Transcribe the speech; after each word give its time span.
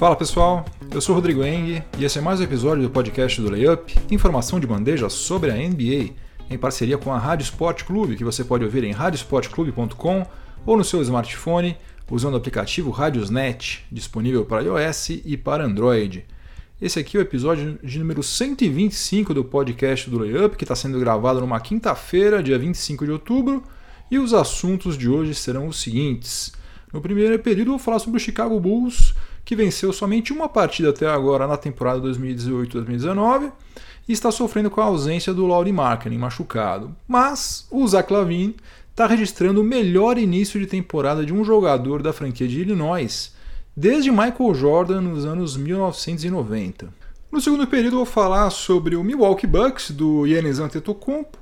Fala 0.00 0.16
pessoal, 0.16 0.64
eu 0.90 0.98
sou 0.98 1.14
Rodrigo 1.14 1.44
Eng 1.44 1.82
e 1.98 2.04
esse 2.06 2.18
é 2.18 2.22
mais 2.22 2.40
um 2.40 2.44
episódio 2.44 2.82
do 2.82 2.88
podcast 2.88 3.38
do 3.38 3.50
Layup, 3.50 3.94
informação 4.10 4.58
de 4.58 4.66
bandeja 4.66 5.10
sobre 5.10 5.50
a 5.50 5.54
NBA, 5.54 6.14
em 6.48 6.56
parceria 6.56 6.96
com 6.96 7.12
a 7.12 7.18
Rádio 7.18 7.44
Sport 7.44 7.84
Clube, 7.84 8.16
que 8.16 8.24
você 8.24 8.42
pode 8.42 8.64
ouvir 8.64 8.82
em 8.82 8.92
radiosportclube.com 8.92 10.26
ou 10.64 10.76
no 10.78 10.84
seu 10.84 11.02
smartphone 11.02 11.76
usando 12.10 12.32
o 12.32 12.36
aplicativo 12.38 12.90
Radiosnet, 12.90 13.84
disponível 13.92 14.46
para 14.46 14.62
iOS 14.62 15.10
e 15.22 15.36
para 15.36 15.66
Android. 15.66 16.24
Esse 16.80 16.98
aqui 16.98 17.18
é 17.18 17.20
o 17.20 17.22
episódio 17.22 17.78
de 17.84 17.98
número 17.98 18.22
125 18.22 19.34
do 19.34 19.44
podcast 19.44 20.08
do 20.08 20.18
Layup, 20.18 20.56
que 20.56 20.64
está 20.64 20.74
sendo 20.74 20.98
gravado 20.98 21.42
numa 21.42 21.60
quinta-feira, 21.60 22.42
dia 22.42 22.58
25 22.58 23.04
de 23.04 23.12
outubro, 23.12 23.62
e 24.10 24.18
os 24.18 24.32
assuntos 24.32 24.96
de 24.96 25.10
hoje 25.10 25.34
serão 25.34 25.68
os 25.68 25.78
seguintes. 25.78 26.54
No 26.90 27.02
primeiro 27.02 27.38
período, 27.38 27.68
eu 27.68 27.72
vou 27.72 27.78
falar 27.78 27.98
sobre 27.98 28.16
o 28.16 28.20
Chicago 28.20 28.58
Bulls, 28.58 29.14
que 29.44 29.56
venceu 29.56 29.92
somente 29.92 30.32
uma 30.32 30.48
partida 30.48 30.90
até 30.90 31.06
agora 31.06 31.46
na 31.46 31.56
temporada 31.56 32.00
2018-2019 32.00 33.52
e 34.08 34.12
está 34.12 34.30
sofrendo 34.30 34.70
com 34.70 34.80
a 34.80 34.84
ausência 34.84 35.32
do 35.32 35.46
Laurie 35.46 35.72
Marketing 35.72 36.18
machucado. 36.18 36.94
Mas 37.06 37.66
o 37.70 37.86
Zach 37.86 38.12
Lavine 38.12 38.56
está 38.90 39.06
registrando 39.06 39.60
o 39.60 39.64
melhor 39.64 40.18
início 40.18 40.58
de 40.60 40.66
temporada 40.66 41.24
de 41.24 41.32
um 41.32 41.44
jogador 41.44 42.02
da 42.02 42.12
franquia 42.12 42.46
de 42.46 42.60
Illinois 42.60 43.34
desde 43.76 44.10
Michael 44.10 44.54
Jordan 44.54 45.00
nos 45.00 45.24
anos 45.24 45.56
1990. 45.56 46.92
No 47.30 47.40
segundo 47.40 47.66
período, 47.66 47.96
vou 47.96 48.04
falar 48.04 48.50
sobre 48.50 48.96
o 48.96 49.04
Milwaukee 49.04 49.46
Bucks 49.46 49.92
do 49.92 50.26
Yannis 50.26 50.58
Antetokounmpo, 50.58 51.38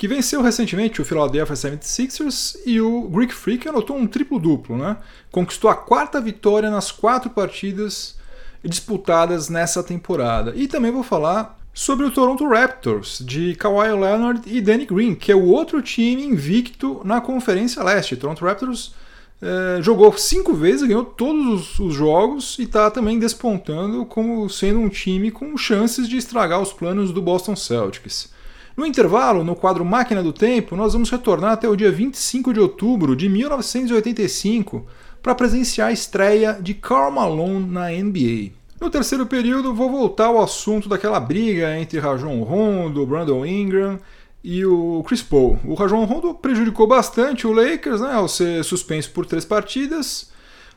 que 0.00 0.08
venceu 0.08 0.40
recentemente 0.40 1.02
o 1.02 1.04
Philadelphia 1.04 1.54
76ers 1.54 2.56
e 2.64 2.80
o 2.80 3.02
Greek 3.02 3.34
Freak 3.34 3.68
anotou 3.68 3.94
um 3.94 4.06
triplo-duplo, 4.06 4.74
né? 4.74 4.96
Conquistou 5.30 5.68
a 5.70 5.74
quarta 5.74 6.18
vitória 6.18 6.70
nas 6.70 6.90
quatro 6.90 7.28
partidas 7.28 8.16
disputadas 8.64 9.50
nessa 9.50 9.82
temporada. 9.82 10.54
E 10.56 10.66
também 10.66 10.90
vou 10.90 11.02
falar 11.02 11.60
sobre 11.74 12.06
o 12.06 12.10
Toronto 12.10 12.48
Raptors, 12.48 13.22
de 13.22 13.54
Kawhi 13.56 13.92
Leonard 13.92 14.40
e 14.46 14.62
Danny 14.62 14.86
Green, 14.86 15.14
que 15.14 15.30
é 15.30 15.36
o 15.36 15.44
outro 15.44 15.82
time 15.82 16.24
invicto 16.24 17.02
na 17.04 17.20
Conferência 17.20 17.82
Leste. 17.82 18.16
Toronto 18.16 18.42
Raptors 18.42 18.94
é, 19.42 19.82
jogou 19.82 20.16
cinco 20.16 20.54
vezes, 20.54 20.88
ganhou 20.88 21.04
todos 21.04 21.46
os, 21.46 21.78
os 21.78 21.94
jogos 21.94 22.58
e 22.58 22.62
está 22.62 22.90
também 22.90 23.18
despontando 23.18 24.06
como 24.06 24.48
sendo 24.48 24.78
um 24.80 24.88
time 24.88 25.30
com 25.30 25.54
chances 25.58 26.08
de 26.08 26.16
estragar 26.16 26.58
os 26.58 26.72
planos 26.72 27.12
do 27.12 27.20
Boston 27.20 27.54
Celtics. 27.54 28.39
No 28.76 28.86
intervalo, 28.86 29.44
no 29.44 29.56
quadro 29.56 29.84
Máquina 29.84 30.22
do 30.22 30.32
Tempo, 30.32 30.76
nós 30.76 30.92
vamos 30.92 31.10
retornar 31.10 31.52
até 31.52 31.68
o 31.68 31.76
dia 31.76 31.90
25 31.90 32.52
de 32.52 32.60
outubro 32.60 33.16
de 33.16 33.28
1985 33.28 34.86
para 35.22 35.34
presenciar 35.34 35.88
a 35.88 35.92
estreia 35.92 36.58
de 36.60 36.74
Karl 36.74 37.10
Malone 37.10 37.66
na 37.66 37.90
NBA. 37.90 38.52
No 38.80 38.88
terceiro 38.88 39.26
período, 39.26 39.74
vou 39.74 39.90
voltar 39.90 40.26
ao 40.26 40.42
assunto 40.42 40.88
daquela 40.88 41.20
briga 41.20 41.78
entre 41.78 41.98
Rajon 41.98 42.42
Rondo, 42.42 43.04
Brandon 43.04 43.44
Ingram 43.44 43.98
e 44.42 44.64
o 44.64 45.02
Chris 45.06 45.22
Paul. 45.22 45.58
O 45.64 45.74
Rajon 45.74 46.04
Rondo 46.04 46.32
prejudicou 46.32 46.86
bastante 46.86 47.46
o 47.46 47.52
Lakers 47.52 48.00
né, 48.00 48.14
ao 48.14 48.26
ser 48.26 48.64
suspenso 48.64 49.10
por 49.10 49.26
três 49.26 49.44
partidas, 49.44 50.30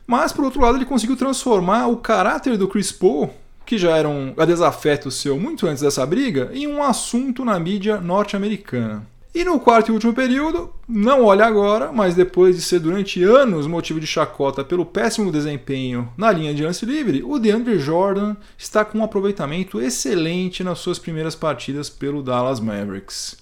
mas 0.06 0.32
por 0.32 0.44
outro 0.44 0.60
lado 0.60 0.76
ele 0.76 0.84
conseguiu 0.84 1.16
transformar 1.16 1.86
o 1.86 1.96
caráter 1.96 2.58
do 2.58 2.68
Chris 2.68 2.92
Paul 2.92 3.30
que 3.64 3.78
já 3.78 3.96
era 3.96 4.08
um 4.08 4.34
desafeto 4.46 5.10
seu 5.10 5.38
muito 5.38 5.66
antes 5.66 5.82
dessa 5.82 6.04
briga, 6.04 6.50
em 6.52 6.66
um 6.66 6.82
assunto 6.82 7.44
na 7.44 7.58
mídia 7.58 8.00
norte-americana. 8.00 9.06
E 9.34 9.42
no 9.44 9.58
quarto 9.58 9.88
e 9.88 9.92
último 9.92 10.14
período, 10.14 10.72
não 10.88 11.24
olha 11.24 11.44
agora, 11.44 11.90
mas 11.92 12.14
depois 12.14 12.54
de 12.54 12.62
ser 12.62 12.78
durante 12.78 13.20
anos 13.24 13.66
motivo 13.66 13.98
de 13.98 14.06
chacota 14.06 14.62
pelo 14.62 14.86
péssimo 14.86 15.32
desempenho 15.32 16.08
na 16.16 16.30
linha 16.30 16.54
de 16.54 16.62
lance 16.62 16.86
livre, 16.86 17.20
o 17.24 17.36
DeAndre 17.36 17.76
Jordan 17.80 18.36
está 18.56 18.84
com 18.84 18.98
um 18.98 19.02
aproveitamento 19.02 19.80
excelente 19.80 20.62
nas 20.62 20.78
suas 20.78 21.00
primeiras 21.00 21.34
partidas 21.34 21.90
pelo 21.90 22.22
Dallas 22.22 22.60
Mavericks. 22.60 23.36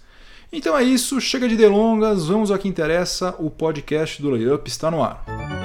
Então 0.50 0.76
é 0.78 0.82
isso, 0.82 1.20
chega 1.20 1.46
de 1.46 1.56
delongas, 1.56 2.26
vamos 2.26 2.50
ao 2.50 2.56
que 2.56 2.68
interessa, 2.68 3.34
o 3.38 3.50
podcast 3.50 4.22
do 4.22 4.30
Layup 4.30 4.66
está 4.70 4.90
no 4.90 5.02
ar. 5.02 5.61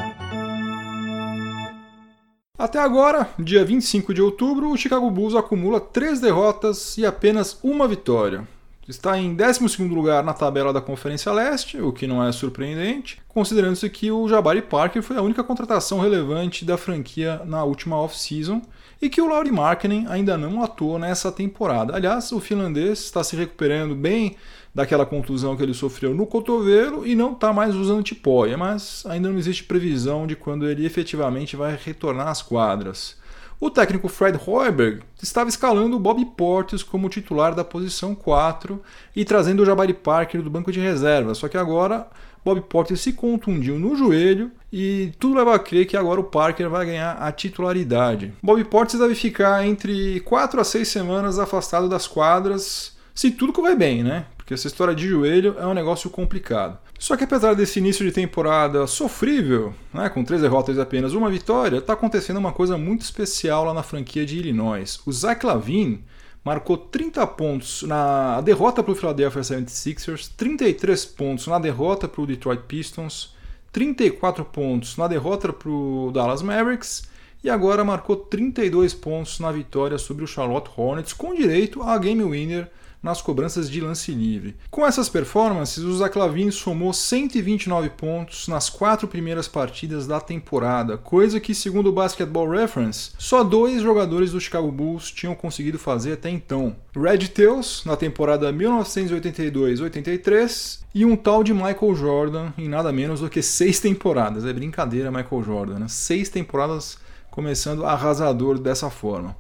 Até 2.58 2.80
agora, 2.80 3.30
dia 3.38 3.64
25 3.64 4.12
de 4.16 4.22
outubro, 4.22 4.72
o 4.72 4.78
Chicago 4.78 5.12
Bulls 5.12 5.36
acumula 5.36 5.80
três 5.80 6.20
derrotas 6.20 6.98
e 6.98 7.06
apenas 7.06 7.60
uma 7.62 7.88
vitória. 7.88 8.48
Está 8.88 9.16
em 9.16 9.36
12 9.36 9.84
lugar 9.84 10.24
na 10.24 10.34
tabela 10.34 10.74
da 10.74 10.82
Conferência 10.82 11.32
Leste, 11.32 11.80
o 11.80 11.92
que 11.92 12.08
não 12.08 12.24
é 12.24 12.32
surpreendente, 12.32 13.22
considerando-se 13.28 13.88
que 13.92 14.10
o 14.12 14.28
Jabari 14.28 14.64
Parker 14.64 15.04
foi 15.04 15.18
a 15.18 15.22
única 15.22 15.44
contratação 15.44 16.00
relevante 16.00 16.66
da 16.66 16.78
franquia 16.78 17.42
na 17.46 17.64
última 17.64 17.98
off-season 17.98 18.62
e 19.02 19.10
que 19.10 19.22
o 19.22 19.28
Laurie 19.28 19.52
Markkinen 19.52 20.08
ainda 20.08 20.38
não 20.38 20.64
atuou 20.64 20.98
nessa 20.98 21.32
temporada. 21.32 21.96
Aliás, 21.96 22.32
o 22.32 22.40
finlandês 22.40 23.00
está 23.00 23.24
se 23.24 23.36
recuperando 23.36 23.96
bem 23.96 24.36
daquela 24.74 25.06
contusão 25.06 25.56
que 25.56 25.64
ele 25.64 25.74
sofreu 25.74 26.14
no 26.14 26.26
cotovelo 26.26 27.06
e 27.06 27.16
não 27.16 27.34
está 27.34 27.52
mais 27.52 27.76
usando 27.76 28.04
tipóia, 28.04 28.58
mas 28.58 29.04
ainda 29.08 29.30
não 29.30 29.38
existe 29.38 29.64
previsão 29.64 30.28
de 30.28 30.36
quando 30.36 30.70
ele 30.70 30.86
efetivamente 30.86 31.56
vai 31.56 31.78
retornar 31.84 32.28
às 32.28 32.42
quadras. 32.42 33.16
O 33.60 33.72
técnico 33.72 34.08
Fred 34.08 34.40
Hoiberg 34.46 35.02
estava 35.20 35.50
escalando 35.50 35.96
o 35.96 36.00
Bob 36.00 36.24
Portis 36.38 36.84
como 36.84 37.10
titular 37.10 37.56
da 37.56 37.64
posição 37.64 38.14
4 38.14 38.80
e 39.16 39.26
trazendo 39.26 39.64
o 39.64 39.66
Jabari 39.66 39.96
Parker 39.96 40.44
do 40.44 40.50
banco 40.50 40.72
de 40.72 40.80
reserva, 40.80 41.34
só 41.34 41.48
que 41.48 41.58
agora 41.58 42.08
Bob 42.44 42.62
Portis 42.62 43.02
se 43.02 43.14
contundiu 43.14 43.78
no 43.78 43.96
joelho 43.96 44.52
e 44.72 45.12
tudo 45.20 45.36
leva 45.36 45.56
a 45.56 45.60
crer 45.60 45.86
que 45.86 45.98
agora 45.98 46.20
o 46.20 46.26
Parker 46.26 46.70
vai 46.70 46.86
ganhar 46.86 47.14
a 47.14 47.32
titularidade. 47.32 48.34
Bob 48.42 48.64
Portis 48.66 49.00
deve 49.00 49.16
ficar 49.16 49.66
entre 49.66 50.20
4 50.22 50.60
a 50.60 50.64
6 50.64 50.88
semanas 50.88 51.40
afastado 51.40 51.88
das 51.90 52.08
quadras, 52.08 52.96
se 53.14 53.32
tudo 53.32 53.54
correr 53.54 53.76
bem, 53.76 54.04
né? 54.04 54.26
porque 54.48 54.54
essa 54.54 54.68
história 54.68 54.96
de 54.96 55.06
joelho 55.06 55.58
é 55.60 55.68
um 55.68 55.74
negócio 55.74 56.10
complicado. 56.10 56.80
Só 56.98 57.18
que 57.18 57.26
apesar 57.26 57.54
desse 57.54 57.80
início 57.80 58.06
de 58.06 58.14
temporada 58.14 58.88
sofrível, 58.88 59.74
né, 59.94 60.08
com 60.08 60.24
três 60.24 60.42
derrotas 60.42 60.78
e 60.78 60.80
apenas 60.80 61.12
uma 61.12 61.30
vitória, 61.30 61.80
está 61.80 61.92
acontecendo 61.92 62.38
uma 62.38 62.54
coisa 62.54 62.78
muito 62.78 63.02
especial 63.02 63.66
lá 63.66 63.74
na 63.74 63.84
franquia 63.84 64.26
de 64.26 64.38
Illinois. 64.38 65.02
O 65.06 65.12
Zach 65.12 65.46
Lavine 65.46 66.02
marcou 66.44 66.78
30 66.78 67.26
pontos 67.28 67.84
na 67.84 68.42
derrota 68.42 68.82
para 68.82 68.92
o 68.92 68.96
Philadelphia 68.96 69.42
76ers, 69.42 70.32
33 70.36 71.06
pontos 71.06 71.48
na 71.48 71.60
derrota 71.60 72.08
para 72.08 72.22
o 72.22 72.28
Detroit 72.28 72.62
Pistons, 72.68 73.36
34 73.72 74.46
pontos 74.46 74.98
na 74.98 75.08
derrota 75.08 75.52
para 75.52 75.70
o 75.70 76.12
Dallas 76.14 76.42
Mavericks 76.42 77.08
e 77.44 77.50
agora 77.50 77.84
marcou 77.84 78.16
32 78.16 78.94
pontos 78.94 79.40
na 79.40 79.52
vitória 79.52 79.98
sobre 79.98 80.24
o 80.24 80.28
Charlotte 80.28 80.70
Hornets, 80.76 81.14
com 81.14 81.34
direito 81.34 81.84
a 81.84 81.98
game 81.98 82.24
winner 82.24 82.70
nas 83.02 83.22
cobranças 83.22 83.70
de 83.70 83.80
lance 83.80 84.12
livre. 84.12 84.58
Com 84.70 84.86
essas 84.86 85.08
performances, 85.10 85.84
o 85.84 85.96
Zaclavini 85.96 86.52
somou 86.52 86.94
129 86.94 87.90
pontos 87.92 88.48
nas 88.48 88.70
quatro 88.70 89.08
primeiras 89.08 89.48
partidas 89.48 90.06
da 90.08 90.20
temporada, 90.20 90.98
coisa 90.98 91.40
que, 91.40 91.56
segundo 91.56 91.88
o 91.88 91.94
Basketball 91.94 92.50
Reference, 92.50 93.12
só 93.18 93.44
dois 93.44 93.82
jogadores 93.82 94.32
do 94.32 94.42
Chicago 94.42 94.72
Bulls 94.72 95.12
tinham 95.12 95.36
conseguido 95.36 95.80
fazer 95.80 96.14
até 96.14 96.30
então. 96.30 96.76
Red 96.96 97.28
Tails, 97.30 97.84
na 97.86 97.96
temporada 97.96 98.52
1982-83, 98.52 100.80
e 100.94 101.06
um 101.06 101.16
tal 101.16 101.44
de 101.44 101.54
Michael 101.54 101.96
Jordan 101.96 102.52
em 102.58 102.68
nada 102.68 102.92
menos 102.92 103.20
do 103.20 103.30
que 103.30 103.42
seis 103.42 103.80
temporadas. 103.80 104.46
É 104.46 104.54
brincadeira, 104.54 105.12
Michael 105.12 105.44
Jordan, 105.44 105.80
né? 105.80 105.88
Seis 105.88 106.30
temporadas 106.30 106.98
começando 107.30 107.86
arrasador 107.86 108.58
dessa 108.58 108.90
forma. 108.90 109.36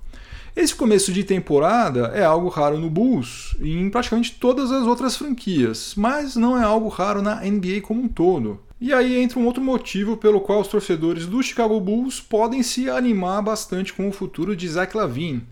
Esse 0.58 0.74
começo 0.74 1.14
de 1.14 1.24
temporada 1.24 2.12
é 2.16 2.24
algo 2.24 2.50
raro 2.50 2.80
no 2.80 2.90
Bulls 2.90 3.56
e 3.60 3.78
em 3.78 3.92
praticamente 3.92 4.38
todas 4.40 4.72
as 4.72 4.88
outras 4.88 5.16
franquias, 5.16 5.94
mas 5.96 6.36
não 6.36 6.60
é 6.60 6.64
algo 6.64 6.88
raro 6.88 7.22
na 7.22 7.42
NBA 7.42 7.82
como 7.84 8.02
um 8.02 8.08
todo. 8.08 8.60
E 8.82 8.92
aí 8.92 9.20
entra 9.20 9.38
um 9.38 9.46
outro 9.46 9.64
motivo 9.64 10.18
pelo 10.18 10.42
qual 10.42 10.60
os 10.60 10.68
torcedores 10.68 11.28
do 11.28 11.44
Chicago 11.44 11.80
Bulls 11.80 12.20
podem 12.20 12.64
se 12.64 12.90
animar 12.90 13.44
bastante 13.44 13.94
com 13.94 14.10
o 14.10 14.12
futuro 14.12 14.56
de 14.56 14.68
Zach 14.68 14.98
Lavine. 14.98 15.46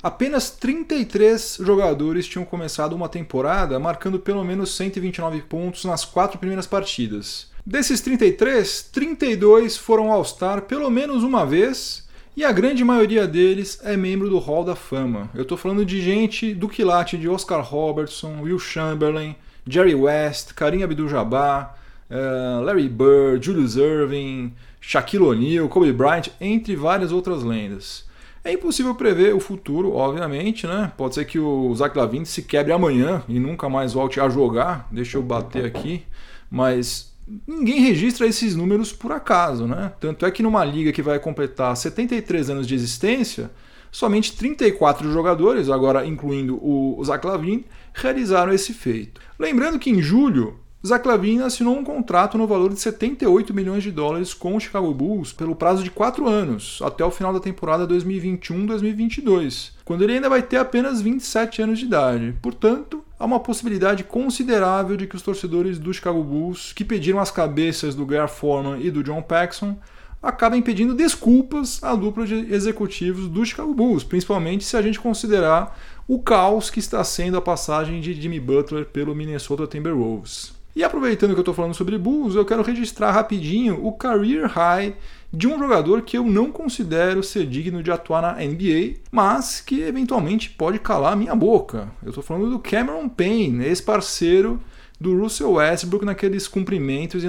Apenas 0.00 0.50
33 0.50 1.58
jogadores 1.60 2.28
tinham 2.28 2.44
começado 2.44 2.92
uma 2.92 3.08
temporada 3.08 3.80
marcando 3.80 4.20
pelo 4.20 4.44
menos 4.44 4.76
129 4.76 5.42
pontos 5.42 5.84
nas 5.84 6.04
quatro 6.04 6.38
primeiras 6.38 6.68
partidas. 6.68 7.48
Desses 7.66 8.00
33, 8.00 8.90
32 8.92 9.76
foram 9.76 10.12
All-Star 10.12 10.62
pelo 10.62 10.88
menos 10.88 11.24
uma 11.24 11.44
vez 11.44 12.02
e 12.34 12.44
a 12.44 12.52
grande 12.52 12.82
maioria 12.82 13.26
deles 13.26 13.78
é 13.84 13.96
membro 13.96 14.30
do 14.30 14.38
Hall 14.38 14.64
da 14.64 14.74
Fama. 14.74 15.28
Eu 15.34 15.42
estou 15.42 15.58
falando 15.58 15.84
de 15.84 16.00
gente 16.00 16.54
do 16.54 16.68
quilate 16.68 17.18
de 17.18 17.28
Oscar 17.28 17.62
Robertson, 17.62 18.40
Will 18.40 18.58
Chamberlain, 18.58 19.36
Jerry 19.68 19.94
West, 19.94 20.54
Karim 20.54 20.82
Abdul-Jabbar, 20.82 21.76
uh, 22.10 22.62
Larry 22.64 22.88
Bird, 22.88 23.44
Julius 23.44 23.76
Irving, 23.76 24.54
Shaquille 24.80 25.24
O'Neal, 25.24 25.68
Kobe 25.68 25.92
Bryant, 25.92 26.28
entre 26.40 26.74
várias 26.74 27.12
outras 27.12 27.42
lendas. 27.42 28.04
É 28.42 28.52
impossível 28.52 28.94
prever 28.94 29.34
o 29.34 29.38
futuro, 29.38 29.94
obviamente, 29.94 30.66
né? 30.66 30.90
Pode 30.96 31.14
ser 31.14 31.26
que 31.26 31.38
o 31.38 31.72
Zach 31.74 31.96
Lavine 31.96 32.26
se 32.26 32.42
quebre 32.42 32.72
amanhã 32.72 33.22
e 33.28 33.38
nunca 33.38 33.68
mais 33.68 33.92
volte 33.92 34.18
a 34.18 34.28
jogar. 34.28 34.88
Deixa 34.90 35.16
eu 35.16 35.22
bater 35.22 35.64
aqui. 35.64 36.02
Mas 36.50 37.11
ninguém 37.46 37.80
registra 37.80 38.26
esses 38.26 38.54
números 38.54 38.92
por 38.92 39.12
acaso, 39.12 39.66
né? 39.66 39.92
Tanto 40.00 40.26
é 40.26 40.30
que 40.30 40.42
numa 40.42 40.64
liga 40.64 40.92
que 40.92 41.02
vai 41.02 41.18
completar 41.18 41.76
73 41.76 42.50
anos 42.50 42.66
de 42.66 42.74
existência, 42.74 43.50
somente 43.90 44.36
34 44.36 45.10
jogadores, 45.12 45.68
agora 45.68 46.06
incluindo 46.06 46.56
o 46.62 47.02
Zach 47.04 47.26
Lavine, 47.26 47.66
realizaram 47.92 48.52
esse 48.52 48.72
feito. 48.72 49.20
Lembrando 49.38 49.78
que 49.78 49.90
em 49.90 50.00
julho 50.00 50.58
Zach 50.84 51.06
Lavine 51.06 51.44
assinou 51.44 51.78
um 51.78 51.84
contrato 51.84 52.36
no 52.36 52.44
valor 52.44 52.72
de 52.72 52.80
78 52.80 53.54
milhões 53.54 53.84
de 53.84 53.92
dólares 53.92 54.34
com 54.34 54.56
o 54.56 54.60
Chicago 54.60 54.92
Bulls 54.92 55.32
pelo 55.32 55.54
prazo 55.54 55.84
de 55.84 55.92
4 55.92 56.28
anos, 56.28 56.80
até 56.82 57.04
o 57.04 57.10
final 57.10 57.32
da 57.32 57.38
temporada 57.38 57.86
2021-2022, 57.86 59.74
quando 59.84 60.02
ele 60.02 60.14
ainda 60.14 60.28
vai 60.28 60.42
ter 60.42 60.56
apenas 60.56 61.00
27 61.00 61.62
anos 61.62 61.78
de 61.78 61.84
idade. 61.84 62.34
Portanto, 62.42 63.04
há 63.16 63.24
uma 63.24 63.38
possibilidade 63.38 64.02
considerável 64.02 64.96
de 64.96 65.06
que 65.06 65.14
os 65.14 65.22
torcedores 65.22 65.78
do 65.78 65.94
Chicago 65.94 66.24
Bulls, 66.24 66.72
que 66.72 66.84
pediram 66.84 67.20
as 67.20 67.30
cabeças 67.30 67.94
do 67.94 68.04
Gary 68.04 68.28
Foreman 68.28 68.80
e 68.80 68.90
do 68.90 69.04
John 69.04 69.22
Paxson, 69.22 69.76
acabem 70.20 70.60
pedindo 70.60 70.96
desculpas 70.96 71.78
à 71.80 71.94
dupla 71.94 72.26
de 72.26 72.52
executivos 72.52 73.28
do 73.28 73.46
Chicago 73.46 73.72
Bulls, 73.72 74.02
principalmente 74.02 74.64
se 74.64 74.76
a 74.76 74.82
gente 74.82 74.98
considerar 74.98 75.78
o 76.08 76.18
caos 76.18 76.70
que 76.70 76.80
está 76.80 77.04
sendo 77.04 77.36
a 77.36 77.40
passagem 77.40 78.00
de 78.00 78.20
Jimmy 78.20 78.40
Butler 78.40 78.86
pelo 78.86 79.14
Minnesota 79.14 79.64
Timberwolves. 79.64 80.60
E 80.74 80.82
aproveitando 80.82 81.32
que 81.32 81.38
eu 81.38 81.42
estou 81.42 81.54
falando 81.54 81.74
sobre 81.74 81.98
Bulls, 81.98 82.34
eu 82.34 82.46
quero 82.46 82.62
registrar 82.62 83.12
rapidinho 83.12 83.84
o 83.84 83.92
career 83.92 84.46
high 84.46 84.96
de 85.30 85.46
um 85.46 85.58
jogador 85.58 86.02
que 86.02 86.16
eu 86.16 86.24
não 86.24 86.50
considero 86.50 87.22
ser 87.22 87.46
digno 87.46 87.82
de 87.82 87.90
atuar 87.90 88.22
na 88.22 88.34
NBA, 88.34 89.00
mas 89.10 89.60
que 89.60 89.82
eventualmente 89.82 90.50
pode 90.50 90.78
calar 90.78 91.16
minha 91.16 91.34
boca. 91.34 91.90
Eu 92.02 92.08
estou 92.08 92.22
falando 92.22 92.50
do 92.50 92.58
Cameron 92.58 93.08
Payne, 93.08 93.64
ex-parceiro 93.64 94.60
do 94.98 95.18
Russell 95.18 95.52
Westbrook 95.52 96.04
naqueles 96.04 96.46
cumprimentos 96.46 97.24
e 97.24 97.28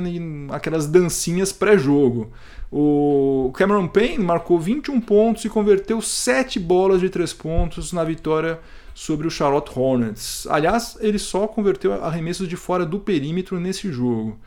aquelas 0.51 0.87
dancinhas 0.87 1.51
pré-jogo. 1.51 2.31
O 2.71 3.51
Cameron 3.55 3.87
Payne 3.87 4.23
marcou 4.23 4.59
21 4.59 5.01
pontos 5.01 5.43
e 5.43 5.49
converteu 5.49 6.01
7 6.01 6.59
bolas 6.59 7.01
de 7.01 7.09
3 7.09 7.33
pontos 7.33 7.91
na 7.91 8.03
vitória 8.03 8.59
sobre 8.93 9.27
o 9.27 9.31
Charlotte 9.31 9.71
Hornets. 9.77 10.47
Aliás, 10.49 10.97
ele 10.99 11.19
só 11.19 11.47
converteu 11.47 11.93
arremessos 12.03 12.47
de 12.47 12.55
fora 12.55 12.85
do 12.85 12.99
perímetro 12.99 13.59
nesse 13.59 13.91
jogo. 13.91 14.39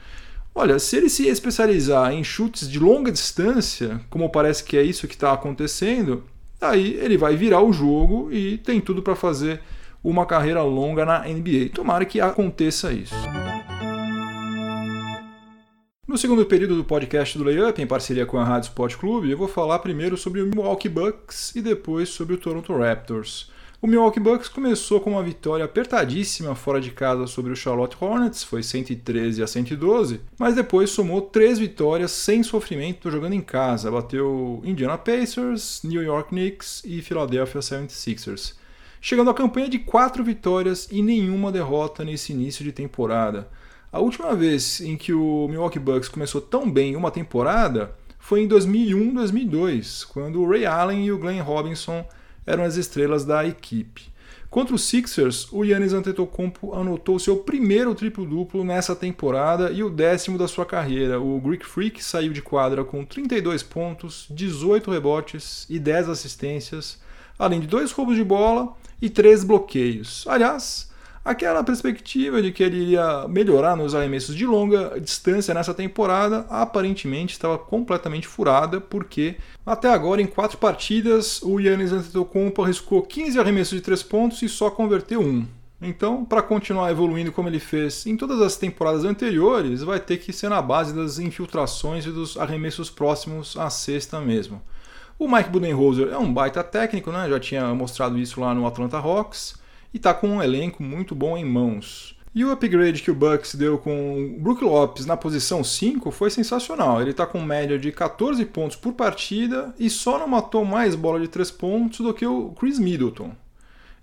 Olha, 0.55 0.79
se 0.79 0.97
ele 0.97 1.11
se 1.11 1.29
especializar 1.29 2.13
em 2.13 2.25
chutes 2.25 2.69
de 2.69 2.79
longa 2.79 3.13
distância, 3.13 4.01
como 4.09 4.31
parece 4.31 4.65
que 4.65 4.77
é 4.77 4.83
isso 4.83 5.07
que 5.07 5.15
está 5.15 5.33
acontecendo, 5.33 6.25
aí 6.61 6.95
ele 6.95 7.19
vai 7.19 7.37
virar 7.37 7.61
o 7.61 7.73
jogo 7.73 8.33
e 8.33 8.57
tem 8.59 8.81
tudo 8.81 9.03
para 9.03 9.15
fazer 9.15 9.61
uma 10.03 10.25
carreira 10.25 10.63
longa 10.63 11.05
na 11.05 11.21
NBA. 11.21 11.71
Tomara 11.75 12.05
que 12.05 12.21
aconteça 12.21 12.93
isso. 12.93 13.15
No 16.09 16.17
segundo 16.17 16.47
período 16.47 16.77
do 16.77 16.85
podcast 16.85 17.37
do 17.37 17.43
Layup, 17.43 17.83
em 17.83 17.87
parceria 17.87 18.25
com 18.25 18.39
a 18.39 18.45
Rádio 18.45 18.69
Sport 18.69 18.97
Clube, 18.97 19.29
eu 19.29 19.37
vou 19.37 19.49
falar 19.49 19.81
primeiro 19.81 20.17
sobre 20.17 20.41
o 20.41 20.47
Milwaukee 20.47 20.89
Bucks 20.89 21.55
e 21.57 21.61
depois 21.61 22.09
sobre 22.09 22.35
o 22.35 22.39
Toronto 22.39 22.73
Raptors. 22.75 23.51
O 23.81 23.87
Milwaukee 23.87 24.19
Bucks 24.19 24.49
começou 24.49 25.01
com 25.01 25.11
uma 25.11 25.23
vitória 25.23 25.63
apertadíssima 25.63 26.55
fora 26.55 26.81
de 26.81 26.91
casa 26.93 27.27
sobre 27.27 27.53
o 27.53 27.57
Charlotte 27.57 27.95
Hornets, 28.01 28.43
foi 28.43 28.63
113 28.63 29.43
a 29.43 29.47
112, 29.47 30.19
mas 30.39 30.55
depois 30.55 30.89
somou 30.89 31.21
três 31.21 31.59
vitórias 31.59 32.11
sem 32.11 32.43
sofrimento 32.43 33.11
jogando 33.11 33.35
em 33.35 33.41
casa. 33.43 33.91
Bateu 33.91 34.63
Indiana 34.65 34.97
Pacers, 34.97 35.83
New 35.85 36.03
York 36.03 36.31
Knicks 36.31 36.83
e 36.87 37.03
Philadelphia 37.03 37.61
76ers, 37.61 38.55
chegando 38.99 39.29
à 39.29 39.35
campanha 39.35 39.69
de 39.69 39.79
quatro 39.79 40.25
vitórias 40.25 40.89
e 40.91 41.03
nenhuma 41.03 41.53
derrota 41.53 42.03
nesse 42.03 42.33
início 42.33 42.65
de 42.65 42.73
temporada. 42.73 43.47
A 43.93 44.01
última 44.01 44.35
vez 44.35 44.81
em 44.81 44.97
que 44.97 45.13
o 45.13 45.47
Milwaukee 45.49 45.79
Bucks 45.79 46.09
começou 46.09 46.41
tão 46.41 46.71
bem 46.71 46.97
uma 46.97 47.11
temporada 47.11 47.95
foi 48.19 48.41
em 48.41 48.49
2001-2002, 48.49 50.07
quando 50.07 50.41
o 50.41 50.49
Ray 50.49 50.65
Allen 50.65 51.05
e 51.05 51.13
o 51.13 51.19
Glenn 51.19 51.43
Robinson 51.43 52.07
eram 52.47 52.65
as 52.65 52.77
estrelas 52.77 53.25
da 53.25 53.45
equipe. 53.45 54.15
Contra 54.49 54.75
os 54.75 54.85
Sixers, 54.85 55.53
o 55.53 55.65
Yannis 55.65 55.93
Antetokounmpo 55.93 56.73
anotou 56.73 57.19
seu 57.19 57.37
primeiro 57.39 57.95
triplo-duplo 57.95 58.65
nessa 58.65 58.95
temporada 58.95 59.71
e 59.71 59.83
o 59.83 59.91
décimo 59.91 60.39
da 60.39 60.49
sua 60.49 60.65
carreira. 60.65 61.21
O 61.21 61.41
Greek 61.41 61.67
Freak 61.67 62.03
saiu 62.03 62.33
de 62.33 62.41
quadra 62.41 62.85
com 62.85 63.05
32 63.05 63.63
pontos, 63.63 64.27
18 64.31 64.91
rebotes 64.91 65.67
e 65.69 65.79
10 65.79 66.09
assistências, 66.09 66.99
além 67.39 67.61
de 67.61 67.67
dois 67.67 67.93
roubos 67.93 68.17
de 68.17 68.25
bola 68.25 68.73
e 69.03 69.11
três 69.11 69.45
bloqueios. 69.45 70.25
Aliás, 70.27 70.91
Aquela 71.27 71.65
perspectiva 71.65 72.41
de 72.41 72.53
que 72.53 72.63
ele 72.63 72.77
iria 72.77 73.27
melhorar 73.27 73.75
nos 73.75 73.97
arremessos 73.97 74.33
de 74.33 74.47
longa 74.47 74.97
distância 75.01 75.53
nessa 75.53 75.75
temporada 75.75 76.47
aparentemente 76.49 77.33
estava 77.33 77.59
completamente 77.59 78.29
furada, 78.29 78.81
porque 78.81 79.35
até 79.67 79.91
agora 79.91 80.23
em 80.23 80.27
quatro 80.29 80.57
partidas 80.57 81.43
o 81.43 81.59
Yannis 81.59 81.91
Antetokounmpo 81.91 82.63
arriscou 82.63 83.03
15 83.03 83.41
arremessos 83.41 83.77
de 83.77 83.81
três 83.81 84.05
pontos 84.05 84.41
e 84.41 84.49
só 84.49 84.71
converteu 84.71 85.21
um. 85.21 85.45
Então, 85.83 86.25
para 86.25 86.41
continuar 86.43 86.93
evoluindo 86.93 87.33
como 87.33 87.49
ele 87.49 87.59
fez 87.59 88.07
em 88.07 88.17
todas 88.17 88.41
as 88.41 88.57
temporadas 88.57 89.05
anteriores, 89.05 89.83
vai 89.83 89.99
ter 89.99 90.19
que 90.19 90.33
ser 90.33 90.49
na 90.49 90.63
base 90.63 90.95
das 90.95 91.19
infiltrações 91.19 92.07
e 92.07 92.13
dos 92.13 92.37
arremessos 92.37 92.89
próximos 92.89 93.57
à 93.57 93.69
cesta 93.69 94.21
mesmo. 94.21 94.63
O 95.19 95.27
Mike 95.27 95.51
Budenholzer 95.51 96.07
é 96.07 96.19
um 96.19 96.33
baita 96.33 96.63
técnico, 96.63 97.11
né? 97.11 97.29
já 97.29 97.41
tinha 97.41 97.75
mostrado 97.75 98.17
isso 98.17 98.41
lá 98.41 98.55
no 98.55 98.65
Atlanta 98.65 98.99
Hawks 98.99 99.66
e 99.93 99.97
está 99.97 100.13
com 100.13 100.29
um 100.29 100.43
elenco 100.43 100.83
muito 100.83 101.15
bom 101.15 101.37
em 101.37 101.45
mãos. 101.45 102.17
E 102.35 102.45
o 102.45 102.53
upgrade 102.53 103.01
que 103.01 103.11
o 103.11 103.15
Bucks 103.15 103.55
deu 103.55 103.79
com 103.79 104.37
o 104.37 104.41
Brook 104.41 104.63
Lopes 104.63 105.07
na 105.07 105.17
posição 105.17 105.65
5 105.65 106.11
foi 106.11 106.29
sensacional. 106.29 107.01
Ele 107.01 107.13
está 107.13 107.25
com 107.25 107.41
média 107.41 107.79
de 107.79 107.91
14 107.91 108.45
pontos 108.45 108.77
por 108.77 108.93
partida 108.93 109.75
e 109.79 109.89
só 109.89 110.19
não 110.19 110.29
matou 110.29 110.63
mais 110.63 110.95
bola 110.95 111.19
de 111.19 111.29
3 111.29 111.51
pontos 111.53 112.01
do 112.01 112.13
que 112.13 112.27
o 112.27 112.51
Chris 112.51 112.79
Middleton. 112.79 113.35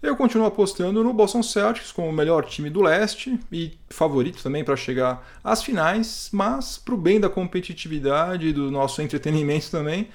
Eu 0.02 0.18
continuo 0.18 0.48
apostando 0.48 1.04
no 1.04 1.14
Boston 1.14 1.44
Celtics 1.44 1.92
como 1.92 2.10
o 2.10 2.12
melhor 2.12 2.44
time 2.44 2.70
do 2.70 2.82
leste 2.82 3.40
e 3.52 3.72
favorito 3.90 4.42
também 4.44 4.64
para 4.64 4.76
chegar 4.76 5.26
às 5.44 5.64
finais, 5.64 6.30
mas 6.34 6.78
para 6.78 6.96
o 6.96 6.98
bem 6.98 7.20
da 7.20 7.30
competitividade 7.30 8.48
e 8.48 8.52
do 8.52 8.72
nosso 8.72 9.02
entretenimento 9.02 9.70
também, 9.70 10.10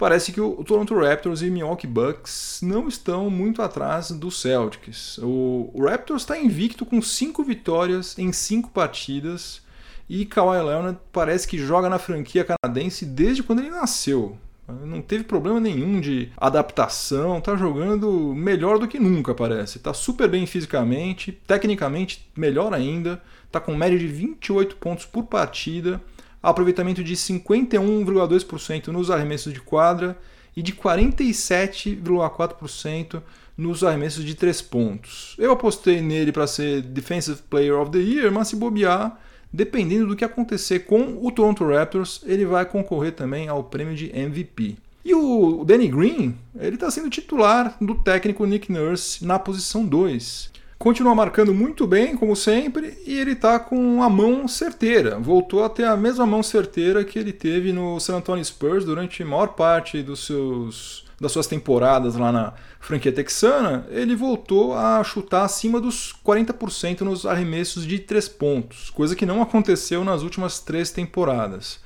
parece 0.00 0.32
que 0.32 0.40
o 0.40 0.64
Toronto 0.64 0.98
Raptors 0.98 1.42
e 1.42 1.50
Milwaukee 1.50 1.86
Bucks 1.86 2.60
não 2.62 2.88
estão 2.88 3.28
muito 3.28 3.60
atrás 3.60 4.10
do 4.10 4.30
Celtics. 4.30 5.18
O 5.18 5.70
Raptors 5.78 6.22
está 6.22 6.38
invicto 6.38 6.86
com 6.86 7.02
cinco 7.02 7.44
vitórias 7.44 8.18
em 8.18 8.32
cinco 8.32 8.70
partidas 8.70 9.60
e 10.08 10.24
Kawhi 10.24 10.56
Leonard 10.56 10.98
parece 11.12 11.46
que 11.46 11.58
joga 11.58 11.90
na 11.90 11.98
franquia 11.98 12.46
canadense 12.46 13.04
desde 13.04 13.42
quando 13.42 13.58
ele 13.58 13.68
nasceu. 13.68 14.38
Não 14.66 15.02
teve 15.02 15.24
problema 15.24 15.60
nenhum 15.60 16.00
de 16.00 16.32
adaptação, 16.34 17.38
tá 17.38 17.54
jogando 17.54 18.34
melhor 18.34 18.78
do 18.78 18.88
que 18.88 18.98
nunca, 18.98 19.34
parece. 19.34 19.80
Tá 19.80 19.92
super 19.92 20.30
bem 20.30 20.46
fisicamente, 20.46 21.30
tecnicamente 21.46 22.26
melhor 22.34 22.72
ainda, 22.72 23.20
tá 23.52 23.60
com 23.60 23.76
média 23.76 23.98
de 23.98 24.06
28 24.06 24.76
pontos 24.76 25.04
por 25.04 25.24
partida 25.24 26.00
aproveitamento 26.42 27.04
de 27.04 27.14
51,2% 27.14 28.88
nos 28.88 29.08
arremessos 29.10 29.52
de 29.52 29.60
quadra 29.60 30.18
e 30.56 30.62
de 30.62 30.72
47,4% 30.72 33.22
nos 33.56 33.84
arremessos 33.84 34.24
de 34.24 34.34
3 34.34 34.60
pontos. 34.62 35.36
Eu 35.38 35.52
apostei 35.52 36.00
nele 36.00 36.32
para 36.32 36.46
ser 36.46 36.80
Defensive 36.82 37.42
Player 37.48 37.78
of 37.78 37.90
the 37.90 37.98
Year, 37.98 38.32
mas 38.32 38.48
se 38.48 38.56
bobear, 38.56 39.20
dependendo 39.52 40.06
do 40.06 40.16
que 40.16 40.24
acontecer 40.24 40.78
com 40.80 41.18
o 41.20 41.30
Toronto 41.30 41.66
Raptors, 41.66 42.22
ele 42.24 42.46
vai 42.46 42.64
concorrer 42.64 43.12
também 43.12 43.48
ao 43.48 43.64
prêmio 43.64 43.94
de 43.94 44.10
MVP. 44.16 44.78
E 45.04 45.14
o 45.14 45.62
Danny 45.64 45.88
Green, 45.88 46.34
ele 46.58 46.76
está 46.76 46.90
sendo 46.90 47.10
titular 47.10 47.76
do 47.80 47.94
técnico 47.94 48.46
Nick 48.46 48.72
Nurse 48.72 49.24
na 49.24 49.38
posição 49.38 49.84
2 49.84 50.50
continua 50.80 51.14
marcando 51.14 51.52
muito 51.52 51.86
bem, 51.86 52.16
como 52.16 52.34
sempre, 52.34 52.98
e 53.06 53.18
ele 53.18 53.32
está 53.32 53.60
com 53.60 54.02
a 54.02 54.08
mão 54.08 54.48
certeira. 54.48 55.18
Voltou 55.18 55.62
a 55.62 55.68
ter 55.68 55.84
a 55.84 55.94
mesma 55.94 56.24
mão 56.24 56.42
certeira 56.42 57.04
que 57.04 57.18
ele 57.18 57.34
teve 57.34 57.70
no 57.70 58.00
San 58.00 58.16
Antonio 58.16 58.42
Spurs 58.42 58.82
durante 58.82 59.22
a 59.22 59.26
maior 59.26 59.48
parte 59.48 60.02
dos 60.02 60.24
seus, 60.24 61.04
das 61.20 61.32
suas 61.32 61.46
temporadas 61.46 62.16
lá 62.16 62.32
na 62.32 62.54
franquia 62.80 63.12
texana. 63.12 63.86
Ele 63.90 64.16
voltou 64.16 64.72
a 64.72 65.04
chutar 65.04 65.44
acima 65.44 65.78
dos 65.78 66.14
40% 66.26 67.02
nos 67.02 67.26
arremessos 67.26 67.86
de 67.86 67.98
três 67.98 68.26
pontos, 68.26 68.88
coisa 68.88 69.14
que 69.14 69.26
não 69.26 69.42
aconteceu 69.42 70.02
nas 70.02 70.22
últimas 70.22 70.60
três 70.60 70.90
temporadas. 70.90 71.78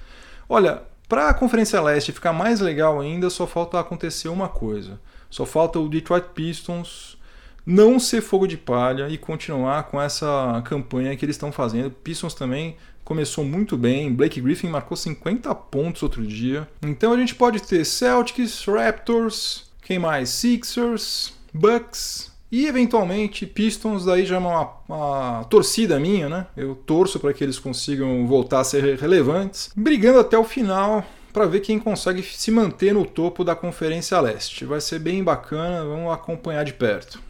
Olha, 0.48 0.82
para 1.08 1.30
a 1.30 1.34
Conferência 1.34 1.82
Leste 1.82 2.12
ficar 2.12 2.32
mais 2.32 2.60
legal 2.60 3.00
ainda, 3.00 3.28
só 3.28 3.44
falta 3.44 3.80
acontecer 3.80 4.28
uma 4.28 4.48
coisa. 4.48 5.00
Só 5.28 5.44
falta 5.44 5.80
o 5.80 5.88
Detroit 5.88 6.26
Pistons 6.32 7.18
não 7.66 7.98
ser 7.98 8.20
fogo 8.20 8.46
de 8.46 8.56
palha 8.56 9.08
e 9.08 9.16
continuar 9.16 9.84
com 9.84 10.00
essa 10.00 10.62
campanha 10.66 11.16
que 11.16 11.24
eles 11.24 11.36
estão 11.36 11.50
fazendo. 11.50 11.90
Pistons 11.90 12.34
também 12.34 12.76
começou 13.04 13.44
muito 13.44 13.76
bem. 13.76 14.12
Blake 14.12 14.40
Griffin 14.40 14.68
marcou 14.68 14.96
50 14.96 15.54
pontos 15.54 16.02
outro 16.02 16.26
dia. 16.26 16.68
Então 16.82 17.12
a 17.12 17.16
gente 17.16 17.34
pode 17.34 17.62
ter 17.62 17.84
Celtics, 17.84 18.64
Raptors, 18.64 19.64
quem 19.82 19.98
mais? 19.98 20.30
Sixers, 20.30 21.32
Bucks 21.52 22.32
E 22.50 22.66
eventualmente 22.66 23.46
Pistons 23.46 24.04
daí 24.04 24.24
já 24.24 24.36
é 24.36 24.38
uma, 24.38 24.70
uma 24.88 25.44
torcida 25.44 26.00
minha, 26.00 26.28
né? 26.28 26.46
Eu 26.56 26.74
torço 26.74 27.20
para 27.20 27.32
que 27.32 27.44
eles 27.44 27.58
consigam 27.58 28.26
voltar 28.26 28.60
a 28.60 28.64
ser 28.64 28.98
relevantes, 28.98 29.70
brigando 29.76 30.18
até 30.18 30.38
o 30.38 30.44
final 30.44 31.04
para 31.32 31.46
ver 31.46 31.60
quem 31.60 31.80
consegue 31.80 32.22
se 32.22 32.50
manter 32.52 32.94
no 32.94 33.04
topo 33.04 33.42
da 33.42 33.56
Conferência 33.56 34.20
Leste. 34.20 34.64
Vai 34.64 34.80
ser 34.80 35.00
bem 35.00 35.22
bacana, 35.22 35.84
vamos 35.84 36.12
acompanhar 36.12 36.64
de 36.64 36.72
perto. 36.72 37.20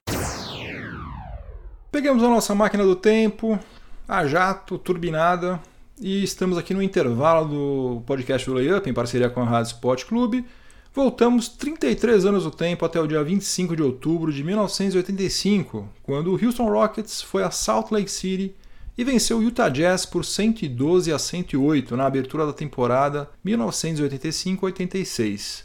Pegamos 1.94 2.22
a 2.24 2.28
nossa 2.28 2.54
máquina 2.56 2.82
do 2.82 2.96
tempo, 2.96 3.56
a 4.08 4.26
jato, 4.26 4.76
turbinada, 4.78 5.60
e 6.00 6.24
estamos 6.24 6.58
aqui 6.58 6.74
no 6.74 6.82
intervalo 6.82 7.48
do 7.48 8.02
podcast 8.04 8.50
do 8.50 8.56
Layup, 8.56 8.90
em 8.90 8.92
parceria 8.92 9.30
com 9.30 9.40
a 9.40 9.44
Rádio 9.44 9.74
Sport 9.74 10.06
Clube. 10.06 10.44
Voltamos 10.92 11.48
33 11.48 12.26
anos 12.26 12.42
do 12.42 12.50
tempo 12.50 12.84
até 12.84 13.00
o 13.00 13.06
dia 13.06 13.22
25 13.22 13.76
de 13.76 13.82
outubro 13.84 14.32
de 14.32 14.42
1985, 14.42 15.88
quando 16.02 16.34
o 16.34 16.44
Houston 16.44 16.68
Rockets 16.68 17.22
foi 17.22 17.44
a 17.44 17.52
Salt 17.52 17.92
Lake 17.92 18.10
City 18.10 18.56
e 18.98 19.04
venceu 19.04 19.38
o 19.38 19.42
Utah 19.44 19.68
Jazz 19.68 20.04
por 20.04 20.24
112 20.24 21.12
a 21.12 21.18
108 21.18 21.96
na 21.96 22.06
abertura 22.06 22.44
da 22.44 22.52
temporada 22.52 23.30
1985-86. 23.46 25.62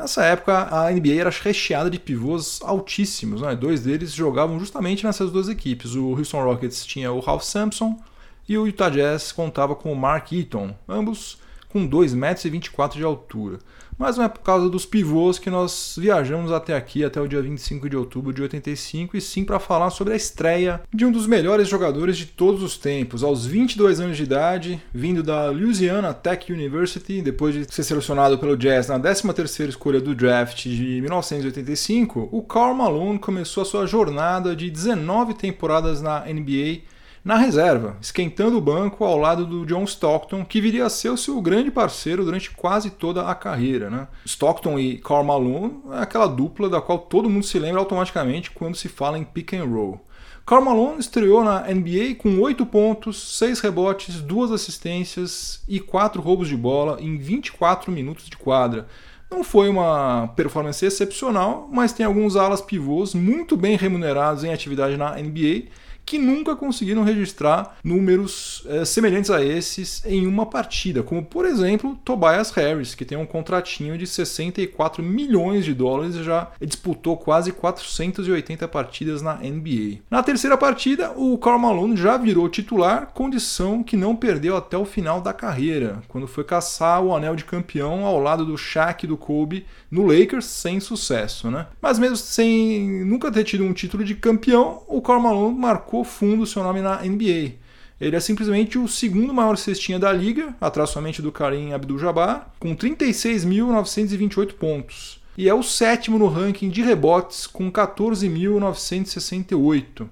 Nessa 0.00 0.24
época, 0.24 0.66
a 0.74 0.90
NBA 0.90 1.20
era 1.20 1.28
recheada 1.28 1.90
de 1.90 1.98
pivôs 1.98 2.58
altíssimos, 2.62 3.42
né? 3.42 3.54
dois 3.54 3.82
deles 3.82 4.14
jogavam 4.14 4.58
justamente 4.58 5.04
nessas 5.04 5.30
duas 5.30 5.46
equipes. 5.46 5.94
O 5.94 6.12
Houston 6.12 6.42
Rockets 6.42 6.86
tinha 6.86 7.12
o 7.12 7.20
Ralph 7.20 7.42
Sampson 7.42 8.02
e 8.48 8.56
o 8.56 8.66
Utah 8.66 8.88
Jazz 8.88 9.30
contava 9.30 9.74
com 9.74 9.92
o 9.92 9.96
Mark 9.96 10.32
Eaton, 10.32 10.74
ambos 10.88 11.38
com 11.68 11.86
2,24 11.86 12.14
metros 12.16 12.96
de 12.96 13.04
altura 13.04 13.58
mas 14.00 14.16
não 14.16 14.24
é 14.24 14.28
por 14.30 14.40
causa 14.40 14.70
dos 14.70 14.86
pivôs 14.86 15.38
que 15.38 15.50
nós 15.50 15.94
viajamos 15.98 16.50
até 16.50 16.74
aqui, 16.74 17.04
até 17.04 17.20
o 17.20 17.28
dia 17.28 17.42
25 17.42 17.86
de 17.86 17.98
outubro 17.98 18.32
de 18.32 18.40
85, 18.40 19.14
e 19.14 19.20
sim 19.20 19.44
para 19.44 19.60
falar 19.60 19.90
sobre 19.90 20.14
a 20.14 20.16
estreia 20.16 20.80
de 20.90 21.04
um 21.04 21.12
dos 21.12 21.26
melhores 21.26 21.68
jogadores 21.68 22.16
de 22.16 22.24
todos 22.24 22.62
os 22.62 22.78
tempos. 22.78 23.22
Aos 23.22 23.44
22 23.44 24.00
anos 24.00 24.16
de 24.16 24.22
idade, 24.22 24.82
vindo 24.90 25.22
da 25.22 25.50
Louisiana 25.50 26.14
Tech 26.14 26.50
University, 26.50 27.20
depois 27.20 27.54
de 27.54 27.70
ser 27.70 27.82
selecionado 27.82 28.38
pelo 28.38 28.56
Jazz 28.56 28.88
na 28.88 28.98
13ª 28.98 29.68
escolha 29.68 30.00
do 30.00 30.14
draft 30.14 30.62
de 30.62 31.02
1985, 31.02 32.30
o 32.32 32.40
Karl 32.42 32.74
Malone 32.74 33.18
começou 33.18 33.64
a 33.64 33.66
sua 33.66 33.86
jornada 33.86 34.56
de 34.56 34.70
19 34.70 35.34
temporadas 35.34 36.00
na 36.00 36.20
NBA 36.20 36.80
na 37.22 37.36
reserva, 37.36 37.96
esquentando 38.00 38.56
o 38.56 38.60
banco 38.60 39.04
ao 39.04 39.18
lado 39.18 39.44
do 39.44 39.66
John 39.66 39.84
Stockton, 39.84 40.44
que 40.44 40.60
viria 40.60 40.86
a 40.86 40.90
ser 40.90 41.10
o 41.10 41.16
seu 41.16 41.40
grande 41.40 41.70
parceiro 41.70 42.24
durante 42.24 42.50
quase 42.50 42.90
toda 42.90 43.26
a 43.26 43.34
carreira. 43.34 43.90
Né? 43.90 44.08
Stockton 44.24 44.78
e 44.78 44.96
Karl 44.98 45.22
Malone 45.22 45.80
é 45.92 45.98
aquela 45.98 46.26
dupla 46.26 46.68
da 46.68 46.80
qual 46.80 46.98
todo 46.98 47.28
mundo 47.28 47.44
se 47.44 47.58
lembra 47.58 47.80
automaticamente 47.80 48.50
quando 48.50 48.74
se 48.74 48.88
fala 48.88 49.18
em 49.18 49.24
pick 49.24 49.52
and 49.52 49.64
roll. 49.64 50.00
Karl 50.46 50.64
Malone 50.64 50.98
estreou 50.98 51.44
na 51.44 51.60
NBA 51.60 52.16
com 52.18 52.40
8 52.40 52.64
pontos, 52.66 53.38
6 53.38 53.60
rebotes, 53.60 54.20
2 54.22 54.50
assistências 54.50 55.62
e 55.68 55.78
4 55.78 56.22
roubos 56.22 56.48
de 56.48 56.56
bola 56.56 56.98
em 57.00 57.18
24 57.18 57.92
minutos 57.92 58.28
de 58.28 58.36
quadra. 58.36 58.88
Não 59.30 59.44
foi 59.44 59.68
uma 59.68 60.26
performance 60.34 60.84
excepcional, 60.84 61.68
mas 61.70 61.92
tem 61.92 62.04
alguns 62.04 62.34
alas 62.34 62.60
pivôs 62.60 63.14
muito 63.14 63.56
bem 63.56 63.76
remunerados 63.76 64.42
em 64.42 64.52
atividade 64.52 64.96
na 64.96 65.14
NBA 65.16 65.68
que 66.10 66.18
nunca 66.18 66.56
conseguiram 66.56 67.04
registrar 67.04 67.76
números 67.84 68.66
é, 68.66 68.84
semelhantes 68.84 69.30
a 69.30 69.44
esses 69.44 70.04
em 70.04 70.26
uma 70.26 70.44
partida, 70.44 71.04
como 71.04 71.24
por 71.24 71.46
exemplo 71.46 71.96
Tobias 72.04 72.50
Harris, 72.50 72.96
que 72.96 73.04
tem 73.04 73.16
um 73.16 73.24
contratinho 73.24 73.96
de 73.96 74.08
64 74.08 75.04
milhões 75.04 75.64
de 75.64 75.72
dólares 75.72 76.16
e 76.16 76.24
já 76.24 76.50
disputou 76.60 77.16
quase 77.16 77.52
480 77.52 78.66
partidas 78.66 79.22
na 79.22 79.36
NBA. 79.36 80.00
Na 80.10 80.20
terceira 80.20 80.58
partida, 80.58 81.12
o 81.12 81.38
Karl 81.38 81.60
Malone 81.60 81.96
já 81.96 82.16
virou 82.16 82.48
titular, 82.48 83.12
condição 83.14 83.80
que 83.80 83.96
não 83.96 84.16
perdeu 84.16 84.56
até 84.56 84.76
o 84.76 84.84
final 84.84 85.20
da 85.20 85.32
carreira, 85.32 86.02
quando 86.08 86.26
foi 86.26 86.42
caçar 86.42 87.00
o 87.00 87.14
anel 87.14 87.36
de 87.36 87.44
campeão 87.44 88.04
ao 88.04 88.18
lado 88.18 88.44
do 88.44 88.58
Shaq 88.58 89.04
e 89.04 89.08
do 89.08 89.16
Kobe 89.16 89.64
no 89.88 90.04
Lakers 90.04 90.46
sem 90.46 90.80
sucesso, 90.80 91.52
né? 91.52 91.68
Mas 91.80 92.00
mesmo 92.00 92.16
sem 92.16 93.04
nunca 93.04 93.30
ter 93.30 93.44
tido 93.44 93.62
um 93.62 93.72
título 93.72 94.02
de 94.02 94.16
campeão, 94.16 94.82
o 94.88 95.00
Karl 95.00 95.20
Malone 95.20 95.56
marcou 95.56 95.99
fundo 96.04 96.46
seu 96.46 96.62
nome 96.62 96.80
na 96.80 97.02
NBA. 97.02 97.54
Ele 98.00 98.16
é 98.16 98.20
simplesmente 98.20 98.78
o 98.78 98.88
segundo 98.88 99.34
maior 99.34 99.56
cestinha 99.56 99.98
da 99.98 100.10
liga, 100.12 100.54
atrás 100.60 100.90
somente 100.90 101.20
do 101.20 101.30
Karim 101.30 101.72
Abdul-Jabbar, 101.72 102.50
com 102.58 102.74
36.928 102.74 104.54
pontos. 104.54 105.20
E 105.36 105.48
é 105.48 105.54
o 105.54 105.62
sétimo 105.62 106.18
no 106.18 106.26
ranking 106.26 106.70
de 106.70 106.82
rebotes, 106.82 107.46
com 107.46 107.70
14.968. 107.70 110.08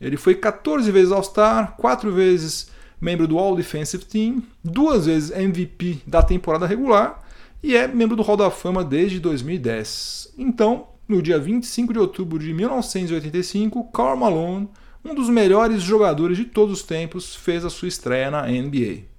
Ele 0.00 0.16
foi 0.16 0.34
14 0.34 0.90
vezes 0.90 1.12
All-Star, 1.12 1.76
4 1.76 2.10
vezes 2.12 2.70
membro 3.00 3.26
do 3.26 3.38
All 3.38 3.56
Defensive 3.56 4.04
Team, 4.04 4.42
duas 4.62 5.06
vezes 5.06 5.32
MVP 5.32 6.02
da 6.06 6.22
temporada 6.22 6.66
regular 6.66 7.20
e 7.62 7.76
é 7.76 7.88
membro 7.88 8.16
do 8.16 8.22
Hall 8.22 8.36
da 8.36 8.50
Fama 8.50 8.84
desde 8.84 9.18
2010. 9.18 10.34
Então, 10.38 10.86
no 11.08 11.20
dia 11.20 11.38
25 11.38 11.92
de 11.92 11.98
outubro 11.98 12.38
de 12.38 12.52
1985, 12.52 13.84
Karl 13.92 14.16
Malone 14.16 14.68
um 15.04 15.14
dos 15.14 15.28
melhores 15.28 15.82
jogadores 15.82 16.36
de 16.36 16.44
todos 16.44 16.80
os 16.80 16.82
tempos, 16.82 17.34
fez 17.34 17.64
a 17.64 17.70
sua 17.70 17.88
estreia 17.88 18.30
na 18.30 18.46
NBA. 18.46 19.12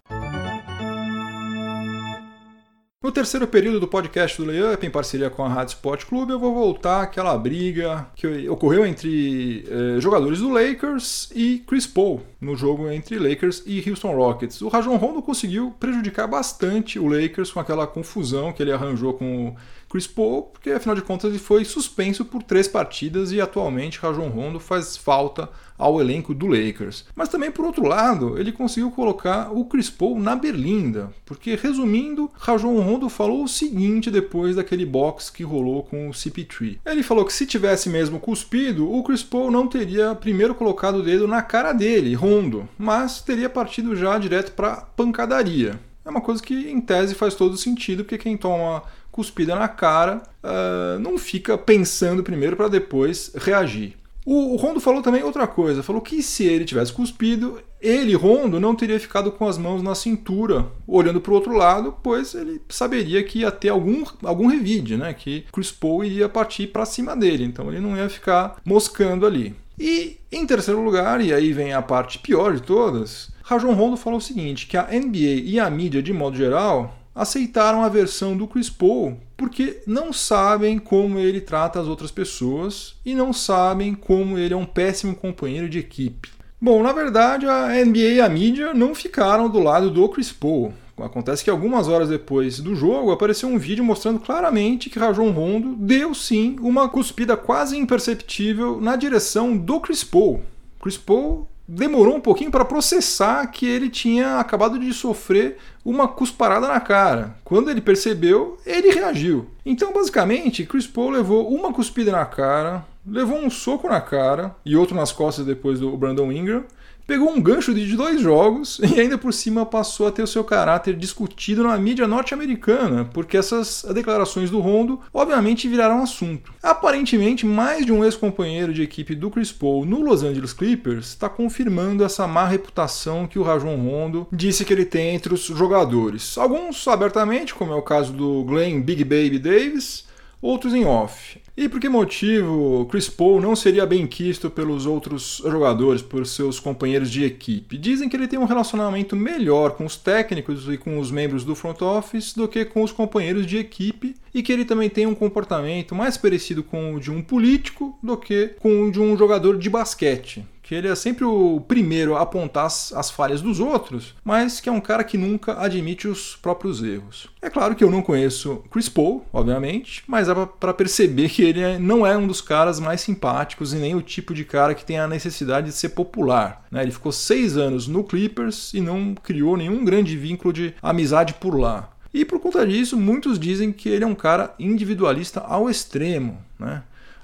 No 3.03 3.11
terceiro 3.11 3.45
período 3.45 3.81
do 3.81 3.87
podcast 3.87 4.41
do 4.41 4.47
Layup, 4.47 4.87
em 4.87 4.89
parceria 4.89 5.29
com 5.29 5.43
a 5.43 5.49
Rádio 5.49 5.73
Sport 5.73 6.05
Clube, 6.05 6.31
eu 6.31 6.39
vou 6.39 6.53
voltar 6.53 7.01
àquela 7.01 7.37
briga 7.37 8.07
que 8.15 8.47
ocorreu 8.47 8.85
entre 8.85 9.65
eh, 9.69 9.99
jogadores 9.99 10.39
do 10.39 10.47
Lakers 10.47 11.29
e 11.35 11.61
Chris 11.67 11.85
Paul, 11.85 12.21
no 12.39 12.55
jogo 12.55 12.89
entre 12.89 13.19
Lakers 13.19 13.61
e 13.65 13.83
Houston 13.89 14.15
Rockets. 14.15 14.61
O 14.61 14.69
Rajon 14.69 14.95
Rondo 14.95 15.21
conseguiu 15.21 15.75
prejudicar 15.77 16.27
bastante 16.27 16.97
o 16.97 17.09
Lakers 17.09 17.51
com 17.51 17.59
aquela 17.59 17.85
confusão 17.85 18.53
que 18.53 18.63
ele 18.63 18.71
arranjou 18.71 19.15
com 19.15 19.49
o 19.49 19.55
Chris 19.93 20.07
Paul, 20.07 20.41
porque 20.41 20.71
afinal 20.71 20.95
de 20.95 21.03
contas 21.03 21.29
ele 21.29 21.37
foi 21.37 21.63
suspenso 21.63 22.25
por 22.25 22.41
três 22.41 22.67
partidas 22.67 23.31
e 23.31 23.39
atualmente 23.39 23.99
Rajon 23.99 24.27
Rondo 24.27 24.59
faz 24.59 24.97
falta 24.97 25.47
ao 25.77 26.01
elenco 26.01 26.33
do 26.33 26.47
Lakers. 26.47 27.05
Mas 27.15 27.29
também, 27.29 27.51
por 27.51 27.63
outro 27.63 27.85
lado, 27.85 28.35
ele 28.39 28.51
conseguiu 28.51 28.89
colocar 28.89 29.55
o 29.55 29.65
Chris 29.65 29.91
Paul 29.91 30.19
na 30.19 30.35
berlinda, 30.35 31.13
porque, 31.23 31.55
resumindo, 31.55 32.27
Rajon 32.33 32.81
Rondo 32.81 33.07
falou 33.07 33.43
o 33.43 33.47
seguinte 33.47 34.09
depois 34.09 34.55
daquele 34.55 34.83
box 34.83 35.29
que 35.29 35.43
rolou 35.43 35.83
com 35.83 36.09
o 36.09 36.11
CP3. 36.11 36.79
Ele 36.83 37.03
falou 37.03 37.23
que 37.23 37.31
se 37.31 37.45
tivesse 37.45 37.87
mesmo 37.87 38.19
cuspido, 38.19 38.91
o 38.91 39.03
Chris 39.03 39.21
Paul 39.21 39.51
não 39.51 39.67
teria 39.67 40.15
primeiro 40.15 40.55
colocado 40.55 40.95
o 40.95 41.03
dedo 41.03 41.27
na 41.27 41.43
cara 41.43 41.71
dele, 41.71 42.15
Rondo, 42.15 42.67
mas 42.79 43.21
teria 43.21 43.47
partido 43.47 43.95
já 43.95 44.17
direto 44.17 44.53
para 44.53 44.77
pancadaria. 44.77 45.79
É 46.05 46.09
uma 46.09 46.19
coisa 46.19 46.43
que, 46.43 46.69
em 46.69 46.81
tese, 46.81 47.15
faz 47.15 47.33
todo 47.33 47.55
sentido, 47.55 48.03
porque 48.03 48.17
quem 48.17 48.35
toma 48.35 48.83
cuspida 49.13 49.55
na 49.55 49.67
cara 49.67 50.23
uh, 50.43 50.99
não 50.99 51.17
fica 51.17 51.55
pensando 51.57 52.23
primeiro 52.23 52.57
para 52.57 52.67
depois 52.67 53.31
reagir. 53.35 53.95
O, 54.25 54.55
Rondo 54.55 54.79
falou 54.79 55.01
também 55.01 55.21
outra 55.21 55.45
coisa, 55.45 55.83
falou 55.83 56.01
que 56.01 56.23
se 56.23 56.45
ele 56.45 56.63
tivesse 56.63 56.93
cuspido, 56.93 57.59
ele, 57.81 58.15
Rondo, 58.15 58.59
não 58.59 58.73
teria 58.73 58.99
ficado 58.99 59.31
com 59.31 59.47
as 59.47 59.57
mãos 59.57 59.83
na 59.83 59.93
cintura, 59.93 60.65
olhando 60.87 61.19
para 61.19 61.31
o 61.31 61.35
outro 61.35 61.53
lado, 61.53 61.93
pois 62.01 62.33
ele 62.33 62.61
saberia 62.69 63.21
que 63.23 63.39
ia 63.39 63.51
ter 63.51 63.69
algum, 63.69 64.03
algum 64.23 64.47
revide, 64.47 64.95
né? 64.95 65.13
Que 65.13 65.45
Chris 65.51 65.71
Paul 65.71 66.05
iria 66.05 66.29
partir 66.29 66.67
para 66.67 66.85
cima 66.85 67.15
dele, 67.15 67.43
então 67.43 67.69
ele 67.69 67.81
não 67.81 67.97
ia 67.97 68.09
ficar 68.09 68.55
moscando 68.65 69.25
ali. 69.25 69.53
E 69.77 70.17
em 70.31 70.45
terceiro 70.45 70.81
lugar, 70.81 71.19
e 71.19 71.33
aí 71.33 71.51
vem 71.51 71.73
a 71.73 71.81
parte 71.81 72.19
pior 72.19 72.53
de 72.55 72.63
todas, 72.63 73.29
Rajon 73.43 73.73
Rondo 73.73 73.97
falou 73.97 74.19
o 74.19 74.21
seguinte, 74.21 74.67
que 74.67 74.77
a 74.77 74.83
NBA 74.83 75.41
e 75.43 75.59
a 75.59 75.69
mídia 75.69 76.01
de 76.01 76.13
modo 76.13 76.37
geral 76.37 77.02
aceitaram 77.15 77.83
a 77.83 77.89
versão 77.89 78.35
do 78.35 78.47
Chris 78.47 78.69
Paul 78.69 79.17
porque 79.37 79.81
não 79.85 80.13
sabem 80.13 80.79
como 80.79 81.19
ele 81.19 81.41
trata 81.41 81.79
as 81.79 81.87
outras 81.87 82.11
pessoas 82.11 82.95
e 83.05 83.13
não 83.13 83.33
sabem 83.33 83.93
como 83.93 84.37
ele 84.37 84.53
é 84.53 84.57
um 84.57 84.65
péssimo 84.65 85.15
companheiro 85.15 85.67
de 85.67 85.79
equipe. 85.79 86.31
Bom, 86.61 86.81
na 86.81 86.93
verdade, 86.93 87.45
a 87.45 87.67
NBA 87.85 87.99
e 87.99 88.21
a 88.21 88.29
mídia 88.29 88.73
não 88.73 88.95
ficaram 88.95 89.49
do 89.49 89.59
lado 89.59 89.89
do 89.89 90.07
Chris 90.07 90.31
Paul. 90.31 90.73
Acontece 90.97 91.43
que 91.43 91.49
algumas 91.49 91.87
horas 91.87 92.07
depois 92.07 92.59
do 92.59 92.75
jogo 92.75 93.11
apareceu 93.11 93.49
um 93.49 93.57
vídeo 93.57 93.83
mostrando 93.83 94.19
claramente 94.19 94.89
que 94.89 94.99
Rajon 94.99 95.31
Rondo 95.31 95.75
deu 95.75 96.13
sim 96.13 96.55
uma 96.61 96.87
cuspida 96.87 97.35
quase 97.35 97.75
imperceptível 97.77 98.79
na 98.79 98.95
direção 98.95 99.57
do 99.57 99.79
Chris 99.81 100.03
Paul. 100.03 100.41
Chris 100.79 100.95
Paul 100.95 101.47
demorou 101.67 102.15
um 102.15 102.21
pouquinho 102.21 102.51
para 102.51 102.65
processar 102.65 103.45
que 103.47 103.65
ele 103.65 103.89
tinha 103.89 104.39
acabado 104.39 104.79
de 104.79 104.93
sofrer 104.93 105.57
uma 105.83 106.07
cusparada 106.07 106.67
na 106.67 106.79
cara. 106.79 107.35
Quando 107.43 107.69
ele 107.69 107.81
percebeu, 107.81 108.57
ele 108.65 108.91
reagiu. 108.91 109.47
Então, 109.65 109.93
basicamente, 109.93 110.65
Chris 110.65 110.87
Paul 110.87 111.11
levou 111.11 111.53
uma 111.53 111.71
cuspida 111.71 112.11
na 112.11 112.25
cara, 112.25 112.85
levou 113.05 113.37
um 113.37 113.49
soco 113.49 113.87
na 113.87 114.01
cara 114.01 114.55
e 114.65 114.75
outro 114.75 114.95
nas 114.95 115.11
costas 115.11 115.45
depois 115.45 115.79
do 115.79 115.95
Brandon 115.95 116.31
Ingram, 116.31 116.63
pegou 117.05 117.29
um 117.29 117.41
gancho 117.41 117.73
de 117.73 117.95
dois 117.95 118.21
jogos 118.21 118.79
e 118.83 118.99
ainda 118.99 119.17
por 119.17 119.33
cima 119.33 119.65
passou 119.65 120.07
a 120.07 120.11
ter 120.11 120.23
o 120.23 120.27
seu 120.27 120.43
caráter 120.43 120.95
discutido 120.95 121.63
na 121.63 121.77
mídia 121.77 122.07
norte-americana, 122.07 123.09
porque 123.13 123.37
essas 123.37 123.85
declarações 123.93 124.49
do 124.49 124.59
Rondo 124.59 124.99
obviamente 125.13 125.67
viraram 125.67 126.01
assunto. 126.01 126.53
Aparentemente, 126.61 127.45
mais 127.45 127.85
de 127.85 127.91
um 127.91 128.03
ex-companheiro 128.03 128.73
de 128.73 128.81
equipe 128.81 129.15
do 129.15 129.29
Chris 129.29 129.51
Paul 129.51 129.85
no 129.85 130.01
Los 130.01 130.23
Angeles 130.23 130.53
Clippers 130.53 131.07
está 131.07 131.29
confirmando 131.29 132.03
essa 132.03 132.27
má 132.27 132.47
reputação 132.47 133.27
que 133.27 133.39
o 133.39 133.43
Rajon 133.43 133.75
Rondo 133.75 134.27
disse 134.31 134.65
que 134.65 134.73
ele 134.73 134.85
tem 134.85 135.15
entre 135.15 135.33
os 135.33 135.43
jogadores. 135.45 136.37
Alguns 136.37 136.87
abertamente, 136.87 137.53
como 137.53 137.73
é 137.73 137.75
o 137.75 137.81
caso 137.81 138.13
do 138.13 138.43
Glenn 138.43 138.81
Big 138.81 139.03
Baby 139.03 139.39
Davis, 139.39 140.05
outros 140.43 140.73
em 140.73 140.83
off. 140.83 141.41
E 141.55 141.69
por 141.69 141.79
que 141.79 141.87
motivo 141.87 142.85
Chris 142.91 143.09
Paul 143.09 143.39
não 143.39 143.55
seria 143.55 143.85
bem 143.85 144.05
quisto 144.05 144.49
pelos 144.49 144.85
outros 144.85 145.41
jogadores, 145.43 146.01
por 146.01 146.25
seus 146.25 146.59
companheiros 146.59 147.09
de 147.09 147.23
equipe? 147.23 147.77
Dizem 147.77 148.09
que 148.09 148.17
ele 148.17 148.27
tem 148.27 148.37
um 148.37 148.45
relacionamento 148.45 149.15
melhor 149.15 149.71
com 149.71 149.85
os 149.85 149.95
técnicos 149.95 150.67
e 150.67 150.77
com 150.77 150.99
os 150.99 151.09
membros 151.09 151.45
do 151.45 151.55
front 151.55 151.81
office 151.81 152.33
do 152.33 152.47
que 152.47 152.65
com 152.65 152.83
os 152.83 152.91
companheiros 152.91 153.45
de 153.45 153.57
equipe 153.57 154.15
e 154.33 154.43
que 154.43 154.51
ele 154.51 154.65
também 154.65 154.89
tem 154.89 155.05
um 155.05 155.15
comportamento 155.15 155.95
mais 155.95 156.17
parecido 156.17 156.61
com 156.61 156.95
o 156.95 156.99
de 156.99 157.09
um 157.09 157.21
político 157.21 157.97
do 158.03 158.17
que 158.17 158.49
com 158.59 158.81
o 158.81 158.91
de 158.91 158.99
um 158.99 159.15
jogador 159.15 159.57
de 159.57 159.69
basquete 159.69 160.43
que 160.63 160.73
ele 160.73 160.87
é 160.87 160.95
sempre 160.95 161.25
o 161.25 161.61
primeiro 161.67 162.15
a 162.15 162.21
apontar 162.21 162.65
as, 162.65 162.93
as, 162.93 163.11
falhas 163.11 163.41
dos 163.41 163.59
outros, 163.59 164.15
mas 164.23 164.61
que 164.61 164.69
é 164.69 164.71
um 164.71 164.79
cara 164.79 165.03
que 165.03 165.17
nunca 165.17 165.59
admite 165.61 166.07
os 166.07 166.37
próprios 166.37 166.81
erros. 166.81 167.27
É 167.41 167.49
claro 167.49 167.75
que 167.75 167.83
eu 167.83 167.91
não 167.91 168.01
conheço 168.01 168.63
Chris 168.71 168.87
Paul, 168.87 169.25
obviamente, 169.33 170.03
mas 170.07 170.29
é 170.29 170.33
para 170.33 170.73
perceber 170.73 171.29
que 171.29 171.43
ele 171.43 171.59
é, 171.59 171.77
não 171.77 172.07
é 172.07 172.17
um 172.17 172.25
dos 172.25 172.39
caras 172.39 172.79
mais 172.79 173.01
simpáticos 173.01 173.73
e 173.73 173.77
nem 173.77 173.93
o 173.93 174.01
tipo 174.01 174.33
de 174.33 174.45
cara 174.45 174.73
que 174.73 174.85
tem 174.85 174.97
a 174.97 175.07
necessidade 175.07 175.67
de 175.67 175.73
ser 175.73 175.89
popular. 175.89 176.65
Né? 176.71 176.81
Ele 176.81 176.91
ficou 176.91 177.11
seis 177.11 177.57
anos 177.57 177.85
no 177.85 178.03
Clippers 178.03 178.73
e 178.73 178.79
não 178.79 179.13
criou 179.13 179.57
nenhum 179.57 179.83
grande 179.83 180.17
vínculo 180.17 180.53
de 180.53 180.73
amizade 180.81 181.33
por 181.33 181.59
lá. 181.59 181.89
E 182.13 182.23
por 182.23 182.39
conta 182.39 182.65
disso, 182.65 182.95
muitos 182.95 183.37
dizem 183.37 183.73
que 183.73 183.89
ele 183.89 184.03
é 184.03 184.07
um 184.07 184.15
cara 184.15 184.53
individualista 184.57 185.41
ao 185.41 185.69
extremo. 185.69 186.37
Né? 186.59 186.83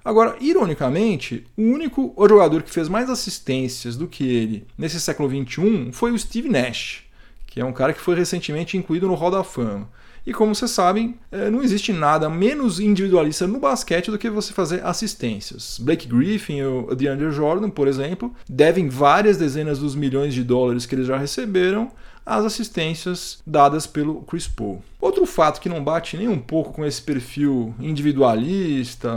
Agora, 0.10 0.36
ironicamente, 0.42 1.46
o 1.56 1.62
único 1.62 2.16
jogador 2.28 2.64
que 2.64 2.72
fez 2.72 2.90
mais 2.90 3.12
assistências 3.12 3.96
do 3.96 4.08
que 4.08 4.28
ele 4.28 4.66
nesse 4.76 5.00
século 5.00 5.30
XXI 5.30 5.92
foi 5.92 6.12
o 6.12 6.18
Steve 6.18 6.50
Nash, 6.50 7.04
que 7.46 7.62
é 7.62 7.64
um 7.64 7.72
cara 7.72 7.94
que 7.94 8.02
foi 8.02 8.16
recentemente 8.16 8.76
incluído 8.76 9.08
no 9.08 9.14
Hall 9.14 9.30
da 9.30 9.44
Fama. 9.44 9.88
E 10.26 10.34
como 10.34 10.56
vocês 10.56 10.72
sabem, 10.72 11.14
é, 11.32 11.52
não 11.52 11.62
existe 11.62 11.94
nada 11.94 12.28
menos 12.28 12.80
individualista 12.80 13.46
no 13.46 13.60
basquete 13.60 14.10
do 14.10 14.18
que 14.18 14.32
você 14.32 14.52
fazer 14.52 14.84
assistências. 14.84 15.78
Blake 15.80 16.08
Griffin 16.08 16.58
e 16.58 16.66
o 16.66 16.96
DeAndre 16.96 17.30
Jordan, 17.32 17.70
por 17.70 17.88
exemplo, 17.88 18.34
devem 18.50 18.90
várias 18.90 19.38
dezenas 19.38 19.78
dos 19.78 19.94
milhões 19.94 20.34
de 20.34 20.44
dólares 20.44 20.88
que 20.88 20.96
eles 20.96 21.06
já 21.06 21.18
receberam 21.18 21.92
as 22.30 22.46
assistências 22.46 23.40
dadas 23.46 23.88
pelo 23.88 24.22
Chris 24.22 24.48
Paul. 24.48 24.84
Outro 25.02 25.26
fato 25.26 25.60
que 25.60 25.68
não 25.68 25.84
bate 25.84 26.16
nem 26.16 26.28
um 26.28 26.38
pouco 26.38 26.74
com 26.74 26.86
esse 26.86 27.02
perfil 27.02 27.74
individualista, 27.80 29.12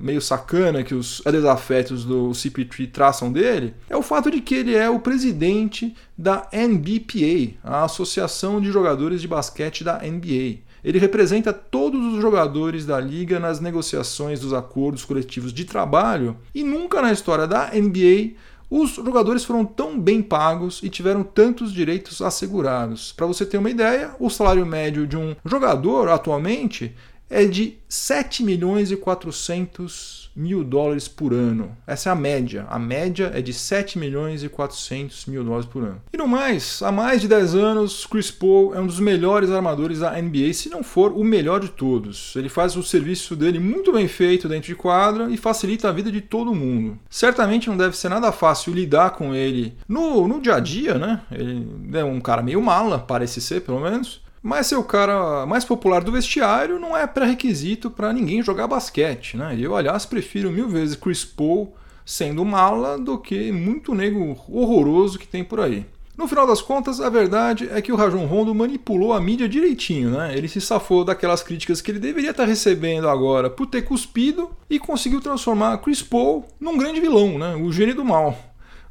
meio 0.00 0.20
sacana 0.20 0.84
que 0.84 0.94
os 0.94 1.20
desafetos 1.24 2.04
do 2.04 2.30
CP3 2.30 2.92
traçam 2.92 3.32
dele, 3.32 3.74
é 3.90 3.96
o 3.96 4.02
fato 4.02 4.30
de 4.30 4.40
que 4.40 4.54
ele 4.54 4.74
é 4.74 4.88
o 4.88 5.00
presidente 5.00 5.96
da 6.16 6.46
NBPA, 6.52 7.54
a 7.64 7.84
Associação 7.84 8.60
de 8.60 8.70
Jogadores 8.70 9.20
de 9.20 9.26
Basquete 9.26 9.82
da 9.82 9.98
NBA. 9.98 10.58
Ele 10.84 10.98
representa 10.98 11.50
todos 11.50 12.14
os 12.14 12.20
jogadores 12.20 12.84
da 12.84 13.00
liga 13.00 13.40
nas 13.40 13.58
negociações 13.58 14.38
dos 14.38 14.52
acordos 14.52 15.02
coletivos 15.02 15.52
de 15.52 15.64
trabalho 15.64 16.36
e 16.54 16.62
nunca 16.62 17.00
na 17.00 17.10
história 17.10 17.46
da 17.46 17.70
NBA 17.72 18.34
os 18.70 18.92
jogadores 18.92 19.44
foram 19.44 19.64
tão 19.64 19.98
bem 19.98 20.22
pagos 20.22 20.80
e 20.82 20.88
tiveram 20.88 21.22
tantos 21.22 21.72
direitos 21.72 22.20
assegurados. 22.22 23.12
Para 23.12 23.26
você 23.26 23.44
ter 23.44 23.58
uma 23.58 23.70
ideia, 23.70 24.14
o 24.18 24.30
salário 24.30 24.64
médio 24.64 25.06
de 25.06 25.16
um 25.16 25.36
jogador 25.44 26.08
atualmente 26.08 26.94
é 27.28 27.44
de 27.44 27.78
7 27.88 28.42
milhões 28.42 28.90
e 28.90 28.96
400 28.96 30.23
mil 30.34 30.64
dólares 30.64 31.06
por 31.08 31.32
ano. 31.32 31.76
Essa 31.86 32.10
é 32.10 32.12
a 32.12 32.16
média. 32.16 32.66
A 32.68 32.78
média 32.78 33.30
é 33.34 33.40
de 33.40 33.52
7 33.52 33.98
milhões 33.98 34.42
e 34.42 34.48
400 34.48 35.26
mil 35.26 35.44
dólares 35.44 35.66
por 35.66 35.82
ano. 35.82 36.00
E 36.12 36.16
no 36.16 36.26
mais, 36.26 36.82
há 36.82 36.90
mais 36.90 37.20
de 37.20 37.28
10 37.28 37.54
anos, 37.54 38.06
Chris 38.06 38.30
Paul 38.30 38.74
é 38.74 38.80
um 38.80 38.86
dos 38.86 39.00
melhores 39.00 39.50
armadores 39.50 40.00
da 40.00 40.20
NBA, 40.20 40.52
se 40.52 40.68
não 40.68 40.82
for 40.82 41.12
o 41.12 41.22
melhor 41.22 41.60
de 41.60 41.68
todos. 41.68 42.34
Ele 42.36 42.48
faz 42.48 42.76
o 42.76 42.82
serviço 42.82 43.36
dele 43.36 43.58
muito 43.58 43.92
bem 43.92 44.08
feito 44.08 44.48
dentro 44.48 44.66
de 44.66 44.74
quadra 44.74 45.30
e 45.30 45.36
facilita 45.36 45.88
a 45.88 45.92
vida 45.92 46.10
de 46.10 46.20
todo 46.20 46.54
mundo. 46.54 46.98
Certamente 47.08 47.68
não 47.68 47.76
deve 47.76 47.96
ser 47.96 48.08
nada 48.08 48.32
fácil 48.32 48.72
lidar 48.72 49.10
com 49.10 49.34
ele 49.34 49.76
no, 49.88 50.26
no 50.26 50.40
dia 50.40 50.56
a 50.56 50.60
dia, 50.60 50.94
né? 50.94 51.22
Ele 51.30 51.66
é 51.92 52.04
um 52.04 52.20
cara 52.20 52.42
meio 52.42 52.60
mala, 52.60 52.98
parece 52.98 53.40
ser 53.40 53.60
pelo 53.60 53.80
menos. 53.80 54.23
Mas 54.46 54.66
ser 54.66 54.76
o 54.76 54.84
cara 54.84 55.46
mais 55.46 55.64
popular 55.64 56.04
do 56.04 56.12
vestiário 56.12 56.78
não 56.78 56.94
é 56.94 57.06
pré-requisito 57.06 57.90
para 57.90 58.12
ninguém 58.12 58.42
jogar 58.42 58.66
basquete, 58.66 59.38
né? 59.38 59.56
Eu, 59.58 59.74
aliás, 59.74 60.04
prefiro 60.04 60.52
mil 60.52 60.68
vezes 60.68 60.96
Chris 60.96 61.24
Paul 61.24 61.74
sendo 62.04 62.44
mala 62.44 62.98
do 62.98 63.16
que 63.16 63.50
muito 63.50 63.94
nego 63.94 64.38
horroroso 64.46 65.18
que 65.18 65.26
tem 65.26 65.42
por 65.42 65.60
aí. 65.60 65.86
No 66.14 66.28
final 66.28 66.46
das 66.46 66.60
contas, 66.60 67.00
a 67.00 67.08
verdade 67.08 67.70
é 67.72 67.80
que 67.80 67.90
o 67.90 67.96
Rajon 67.96 68.26
Rondo 68.26 68.54
manipulou 68.54 69.14
a 69.14 69.20
mídia 69.20 69.48
direitinho, 69.48 70.10
né? 70.10 70.36
Ele 70.36 70.46
se 70.46 70.60
safou 70.60 71.06
daquelas 71.06 71.42
críticas 71.42 71.80
que 71.80 71.90
ele 71.90 71.98
deveria 71.98 72.32
estar 72.32 72.44
recebendo 72.44 73.08
agora 73.08 73.48
por 73.48 73.66
ter 73.66 73.80
cuspido 73.80 74.50
e 74.68 74.78
conseguiu 74.78 75.22
transformar 75.22 75.78
Chris 75.78 76.02
Paul 76.02 76.44
num 76.60 76.76
grande 76.76 77.00
vilão, 77.00 77.38
né? 77.38 77.56
O 77.56 77.72
gênio 77.72 77.94
do 77.94 78.04
mal. 78.04 78.38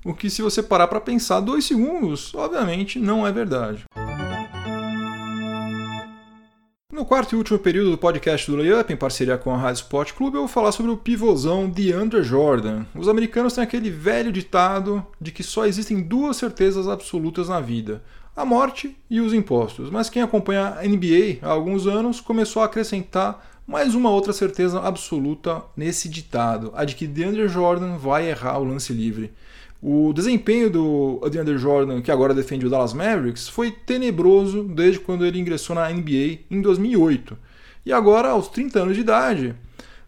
O 0.03 0.15
que, 0.15 0.31
se 0.31 0.41
você 0.41 0.63
parar 0.63 0.87
para 0.87 0.99
pensar 0.99 1.41
dois 1.41 1.63
segundos, 1.63 2.33
obviamente 2.33 2.97
não 2.97 3.25
é 3.25 3.31
verdade. 3.31 3.85
No 6.93 7.05
quarto 7.05 7.33
e 7.33 7.35
último 7.35 7.57
período 7.57 7.89
do 7.89 7.97
podcast 7.97 8.49
do 8.49 8.55
Layup, 8.55 8.93
em 8.93 8.95
parceria 8.95 9.35
com 9.35 9.51
a 9.51 9.57
Rádio 9.57 9.81
Sport 9.81 10.13
Clube, 10.13 10.35
eu 10.35 10.41
vou 10.41 10.47
falar 10.47 10.71
sobre 10.71 10.91
o 10.91 10.95
pivôzão 10.95 11.67
DeAndre 11.67 12.21
Jordan. 12.21 12.85
Os 12.93 13.07
americanos 13.07 13.55
têm 13.55 13.63
aquele 13.63 13.89
velho 13.89 14.31
ditado 14.31 15.03
de 15.19 15.31
que 15.31 15.41
só 15.41 15.65
existem 15.65 16.03
duas 16.03 16.37
certezas 16.37 16.87
absolutas 16.87 17.49
na 17.49 17.59
vida: 17.59 18.03
a 18.35 18.45
morte 18.45 18.95
e 19.09 19.19
os 19.19 19.33
impostos. 19.33 19.89
Mas 19.89 20.07
quem 20.07 20.21
acompanha 20.21 20.75
a 20.79 20.87
NBA 20.87 21.39
há 21.41 21.49
alguns 21.49 21.87
anos 21.87 22.21
começou 22.21 22.61
a 22.61 22.65
acrescentar 22.65 23.43
mais 23.65 23.95
uma 23.95 24.11
outra 24.11 24.31
certeza 24.31 24.79
absoluta 24.79 25.63
nesse 25.75 26.07
ditado: 26.07 26.71
a 26.75 26.85
de 26.85 26.93
que 26.93 27.07
DeAndre 27.07 27.47
Jordan 27.47 27.97
vai 27.97 28.29
errar 28.29 28.59
o 28.59 28.65
lance 28.65 28.93
livre. 28.93 29.33
O 29.85 30.13
desempenho 30.13 30.69
do 30.69 31.19
DeAndre 31.29 31.57
Jordan, 31.57 32.01
que 32.01 32.09
agora 32.09 32.33
defende 32.33 32.65
o 32.65 32.69
Dallas 32.69 32.93
Mavericks, 32.93 33.49
foi 33.49 33.69
tenebroso 33.69 34.63
desde 34.63 35.01
quando 35.01 35.25
ele 35.25 35.37
ingressou 35.37 35.75
na 35.75 35.89
NBA 35.89 36.39
em 36.49 36.61
2008. 36.61 37.37
E 37.85 37.91
agora, 37.91 38.29
aos 38.29 38.47
30 38.47 38.79
anos 38.81 38.95
de 38.95 39.01
idade, 39.01 39.53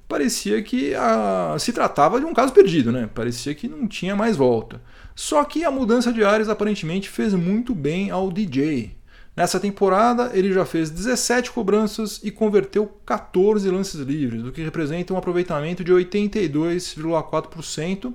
parecia 0.07 0.63
que 0.63 0.95
a... 0.95 1.57
se 1.59 1.73
tratava 1.73 2.21
de 2.21 2.25
um 2.25 2.33
caso 2.33 2.53
perdido, 2.53 2.89
né? 2.89 3.09
Parecia 3.13 3.53
que 3.53 3.67
não 3.67 3.85
tinha 3.85 4.15
mais 4.15 4.37
volta. 4.37 4.81
Só 5.13 5.43
que 5.43 5.65
a 5.65 5.71
mudança 5.71 6.13
de 6.13 6.23
áreas 6.23 6.47
aparentemente 6.47 7.09
fez 7.09 7.33
muito 7.33 7.75
bem 7.75 8.09
ao 8.09 8.31
DJ. 8.31 8.95
Nessa 9.35 9.59
temporada, 9.59 10.31
ele 10.33 10.53
já 10.53 10.65
fez 10.65 10.89
17 10.89 11.51
cobranças 11.51 12.21
e 12.23 12.31
converteu 12.31 12.87
14 13.05 13.69
lances 13.69 13.99
livres, 13.99 14.45
o 14.45 14.51
que 14.51 14.63
representa 14.63 15.13
um 15.13 15.17
aproveitamento 15.17 15.83
de 15.83 15.91
82,4% 15.91 18.13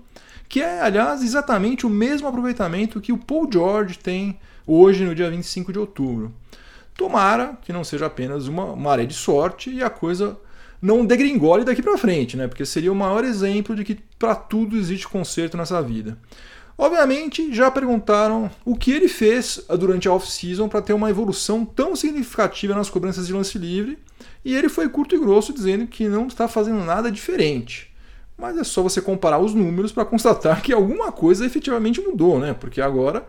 que 0.51 0.61
é, 0.61 0.81
aliás, 0.81 1.23
exatamente 1.23 1.87
o 1.87 1.89
mesmo 1.89 2.27
aproveitamento 2.27 3.01
que 3.01 3.13
o 3.13 3.17
Paul 3.17 3.49
George 3.51 3.97
tem 3.97 4.37
hoje 4.67 5.05
no 5.05 5.15
dia 5.15 5.31
25 5.31 5.73
de 5.73 5.79
outubro. 5.79 6.35
Tomara 6.97 7.57
que 7.63 7.73
não 7.73 7.85
seja 7.85 8.07
apenas 8.07 8.49
uma 8.49 8.75
maré 8.75 9.07
de 9.07 9.15
sorte 9.15 9.71
e 9.71 9.81
a 9.81 9.89
coisa 9.89 10.37
não 10.83 11.07
degringole 11.07 11.65
daqui 11.65 11.81
para 11.81 11.97
frente, 11.97 12.37
né? 12.37 12.49
Porque 12.49 12.67
seria 12.67 12.91
o 12.91 12.97
maior 12.97 13.23
exemplo 13.23 13.77
de 13.77 13.85
que 13.85 14.01
para 14.19 14.35
tudo 14.35 14.77
existe 14.77 15.07
conserto 15.07 15.57
nessa 15.57 15.81
vida. 15.81 16.19
Obviamente, 16.81 17.53
já 17.53 17.71
perguntaram 17.71 18.51
o 18.65 18.75
que 18.75 18.91
ele 18.91 19.07
fez 19.07 19.63
durante 19.79 20.09
a 20.09 20.15
off-season 20.15 20.67
para 20.67 20.81
ter 20.81 20.95
uma 20.95 21.11
evolução 21.11 21.63
tão 21.63 21.95
significativa 21.95 22.75
nas 22.75 22.89
cobranças 22.89 23.27
de 23.27 23.35
lance 23.35 23.59
livre, 23.59 23.99
e 24.43 24.57
ele 24.57 24.71
foi 24.71 24.89
curto 24.89 25.15
e 25.15 25.19
grosso 25.19 25.53
dizendo 25.53 25.87
que 25.87 26.09
não 26.09 26.27
está 26.27 26.49
fazendo 26.49 26.83
nada 26.83 27.13
diferente. 27.13 27.93
Mas 28.35 28.57
é 28.57 28.65
só 28.65 28.83
você 28.83 29.03
comparar 29.03 29.39
os 29.39 29.53
números 29.53 29.93
para 29.93 30.07
constatar 30.07 30.63
que 30.63 30.73
alguma 30.73 31.13
coisa 31.13 31.45
efetivamente 31.45 32.01
mudou, 32.01 32.41
né? 32.41 32.57
Porque 32.59 32.81
agora 32.81 33.27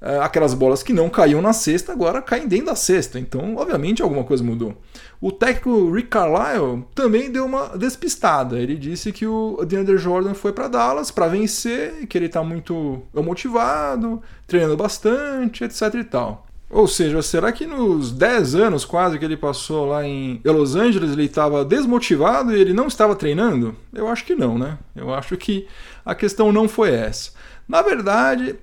é, 0.00 0.18
aquelas 0.20 0.54
bolas 0.54 0.82
que 0.82 0.94
não 0.94 1.10
caíam 1.10 1.42
na 1.42 1.52
cesta 1.52 1.92
agora 1.92 2.22
caem 2.22 2.48
dentro 2.48 2.66
da 2.66 2.74
cesta. 2.74 3.18
Então, 3.18 3.56
obviamente, 3.56 4.00
alguma 4.00 4.24
coisa 4.24 4.42
mudou. 4.42 4.74
O 5.20 5.32
técnico 5.32 5.90
Rick 5.90 6.08
Carlisle 6.08 6.84
também 6.94 7.30
deu 7.30 7.46
uma 7.46 7.76
despistada. 7.76 8.58
Ele 8.58 8.76
disse 8.76 9.12
que 9.12 9.26
o 9.26 9.64
DeAndre 9.64 9.98
Jordan 9.98 10.34
foi 10.34 10.52
para 10.52 10.68
Dallas 10.68 11.10
para 11.10 11.28
vencer, 11.28 12.06
que 12.06 12.18
ele 12.18 12.26
está 12.26 12.42
muito 12.42 13.02
motivado, 13.14 14.22
treinando 14.46 14.76
bastante, 14.76 15.64
etc 15.64 15.94
e 15.94 16.04
tal. 16.04 16.46
Ou 16.68 16.88
seja, 16.88 17.22
será 17.22 17.52
que 17.52 17.64
nos 17.64 18.10
10 18.10 18.56
anos 18.56 18.84
quase 18.84 19.18
que 19.18 19.24
ele 19.24 19.36
passou 19.36 19.86
lá 19.86 20.04
em 20.04 20.40
Los 20.44 20.74
Angeles 20.74 21.12
ele 21.12 21.24
estava 21.24 21.64
desmotivado 21.64 22.54
e 22.54 22.60
ele 22.60 22.72
não 22.72 22.88
estava 22.88 23.14
treinando? 23.14 23.74
Eu 23.94 24.08
acho 24.08 24.24
que 24.24 24.34
não, 24.34 24.58
né? 24.58 24.76
Eu 24.94 25.14
acho 25.14 25.36
que 25.36 25.66
a 26.04 26.14
questão 26.14 26.50
não 26.50 26.68
foi 26.68 26.90
essa. 26.90 27.30
Na 27.68 27.82
verdade, 27.82 28.56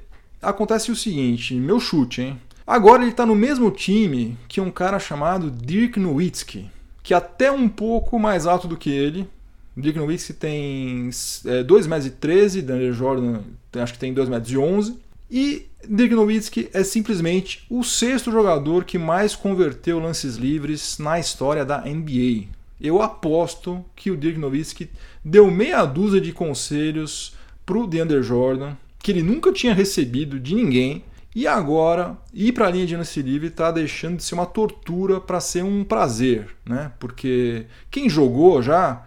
Acontece 0.44 0.92
o 0.92 0.96
seguinte, 0.96 1.56
meu 1.56 1.80
chute, 1.80 2.22
hein? 2.22 2.42
Agora 2.66 3.02
ele 3.02 3.12
está 3.12 3.26
no 3.26 3.36
mesmo 3.36 3.70
time 3.70 4.38
que 4.48 4.62
um 4.62 4.72
cara 4.72 5.00
chamado 5.00 5.52
Dirk 5.52 6.00
Nowitzki, 6.00 6.70
que 7.02 7.14
é 7.14 7.18
até 7.18 7.52
um 7.52 7.68
pouco 7.68 8.18
mais 8.18 8.46
alto 8.46 8.68
do 8.68 8.78
que 8.78 8.90
ele. 8.90 9.28
Dirk 9.76 9.98
Nowitzki 9.98 10.34
tem 10.34 11.10
é, 11.46 11.64
2,13 11.64 11.88
metros, 11.88 12.64
Daniel 12.64 12.94
Jordan 12.94 13.42
acho 13.82 13.94
que 13.94 14.00
tem 14.00 14.14
2,11 14.14 14.30
metros. 14.30 14.94
E 15.30 15.68
Dirk 15.88 16.14
Nowitzki 16.16 16.70
é 16.74 16.84
simplesmente 16.84 17.66
o 17.70 17.84
sexto 17.84 18.32
jogador 18.32 18.86
que 18.86 18.98
mais 18.98 19.36
converteu 19.36 20.00
lances 20.00 20.36
livres 20.36 20.98
na 21.00 21.20
história 21.20 21.66
da 21.66 21.82
NBA. 21.82 22.48
Eu 22.80 23.02
aposto 23.02 23.84
que 23.96 24.12
o 24.12 24.18
Dirk 24.18 24.38
Nowitzki 24.38 24.90
deu 25.24 25.50
meia 25.50 25.84
dúzia 25.86 26.22
de 26.22 26.32
conselhos 26.32 27.36
para 27.66 27.78
o 27.78 27.88
DeAndre 27.88 28.22
Jordan, 28.22 28.76
que 29.00 29.12
ele 29.12 29.24
nunca 29.24 29.52
tinha 29.52 29.74
recebido 29.74 30.40
de 30.40 30.54
ninguém, 30.54 31.04
e 31.36 31.48
agora 31.48 32.18
ir 32.34 32.52
para 32.52 32.68
a 32.68 32.70
linha 32.70 32.86
de 32.86 32.96
lance 32.96 33.22
livre 33.22 33.48
está 33.48 33.72
deixando 33.72 34.18
de 34.18 34.24
ser 34.24 34.36
uma 34.36 34.46
tortura 34.46 35.20
para 35.20 35.40
ser 35.40 35.64
um 35.64 35.84
prazer, 35.84 36.50
né? 36.66 36.92
Porque 37.00 37.66
quem 37.90 38.08
jogou 38.10 38.62
já 38.62 39.04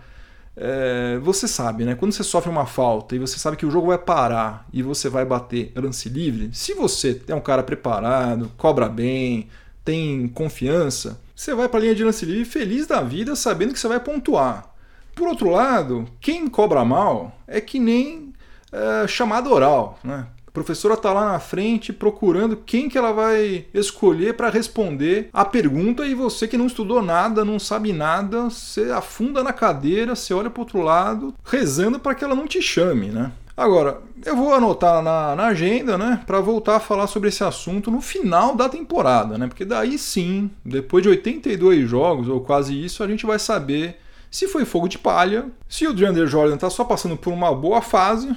é, 0.56 1.18
você 1.22 1.46
sabe, 1.46 1.84
né? 1.84 1.94
Quando 1.94 2.12
você 2.12 2.24
sofre 2.24 2.50
uma 2.50 2.66
falta 2.66 3.14
e 3.14 3.18
você 3.18 3.38
sabe 3.38 3.56
que 3.56 3.66
o 3.66 3.70
jogo 3.70 3.88
vai 3.88 3.98
parar 3.98 4.66
e 4.72 4.82
você 4.82 5.08
vai 5.08 5.24
bater 5.24 5.72
lance 5.76 6.08
livre, 6.08 6.50
se 6.52 6.74
você 6.74 7.20
é 7.28 7.34
um 7.34 7.40
cara 7.40 7.62
preparado, 7.62 8.50
cobra 8.56 8.88
bem, 8.88 9.48
tem 9.84 10.26
confiança, 10.28 11.20
você 11.34 11.54
vai 11.54 11.68
para 11.68 11.78
a 11.78 11.82
linha 11.82 11.94
de 11.94 12.02
lance 12.02 12.24
livre 12.24 12.44
feliz 12.44 12.86
da 12.86 13.02
vida, 13.02 13.36
sabendo 13.36 13.72
que 13.72 13.78
você 13.78 13.86
vai 13.86 14.00
pontuar. 14.00 14.74
Por 15.14 15.28
outro 15.28 15.50
lado, 15.50 16.08
quem 16.20 16.48
cobra 16.48 16.84
mal 16.84 17.38
é 17.46 17.60
que 17.60 17.78
nem 17.78 18.32
é, 18.72 19.06
chamada 19.06 19.48
oral, 19.48 19.98
né? 20.02 20.26
Professora 20.56 20.94
está 20.94 21.12
lá 21.12 21.32
na 21.32 21.38
frente 21.38 21.92
procurando 21.92 22.56
quem 22.56 22.88
que 22.88 22.96
ela 22.96 23.12
vai 23.12 23.66
escolher 23.74 24.34
para 24.34 24.48
responder 24.48 25.28
a 25.30 25.44
pergunta 25.44 26.06
e 26.06 26.14
você 26.14 26.48
que 26.48 26.56
não 26.56 26.66
estudou 26.66 27.02
nada, 27.02 27.44
não 27.44 27.58
sabe 27.58 27.92
nada, 27.92 28.44
você 28.44 28.90
afunda 28.90 29.44
na 29.44 29.52
cadeira, 29.52 30.14
você 30.14 30.32
olha 30.32 30.48
para 30.48 30.62
outro 30.62 30.80
lado, 30.80 31.34
rezando 31.44 32.00
para 32.00 32.14
que 32.14 32.24
ela 32.24 32.34
não 32.34 32.46
te 32.46 32.62
chame, 32.62 33.08
né? 33.08 33.32
Agora, 33.54 34.00
eu 34.24 34.34
vou 34.34 34.54
anotar 34.54 35.02
na, 35.02 35.36
na 35.36 35.46
agenda, 35.48 35.98
né, 35.98 36.22
para 36.26 36.40
voltar 36.40 36.76
a 36.76 36.80
falar 36.80 37.06
sobre 37.06 37.28
esse 37.28 37.44
assunto 37.44 37.90
no 37.90 38.00
final 38.00 38.56
da 38.56 38.66
temporada, 38.66 39.36
né? 39.36 39.48
Porque 39.48 39.64
daí 39.64 39.98
sim, 39.98 40.50
depois 40.64 41.02
de 41.02 41.10
82 41.10 41.86
jogos 41.86 42.28
ou 42.28 42.40
quase 42.40 42.82
isso, 42.82 43.04
a 43.04 43.06
gente 43.06 43.26
vai 43.26 43.38
saber 43.38 43.98
se 44.30 44.48
foi 44.48 44.64
fogo 44.64 44.88
de 44.88 44.96
palha, 44.96 45.46
se 45.68 45.86
o 45.86 45.92
DeAndre 45.92 46.26
Jordan 46.26 46.54
está 46.54 46.70
só 46.70 46.82
passando 46.82 47.14
por 47.14 47.30
uma 47.30 47.54
boa 47.54 47.82
fase 47.82 48.34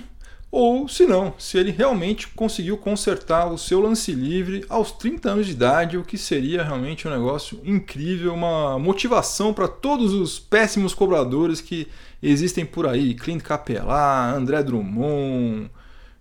ou 0.51 0.87
se 0.87 1.05
não, 1.05 1.33
se 1.37 1.57
ele 1.59 1.71
realmente 1.71 2.27
conseguiu 2.29 2.75
consertar 2.77 3.51
o 3.51 3.57
seu 3.57 3.79
lance 3.79 4.11
livre 4.11 4.65
aos 4.67 4.91
30 4.91 5.29
anos 5.29 5.45
de 5.45 5.51
idade, 5.51 5.97
o 5.97 6.03
que 6.03 6.17
seria 6.17 6.63
realmente 6.63 7.07
um 7.07 7.11
negócio 7.11 7.61
incrível, 7.63 8.33
uma 8.33 8.79
motivação 8.79 9.53
para 9.53 9.67
todos 9.67 10.11
os 10.13 10.39
péssimos 10.39 10.95
cobradores 10.95 11.61
que 11.61 11.87
existem 12.21 12.65
por 12.65 12.87
aí, 12.87 13.13
Clint 13.13 13.43
Capela, 13.43 14.33
André 14.33 14.63
Drummond, 14.63 15.69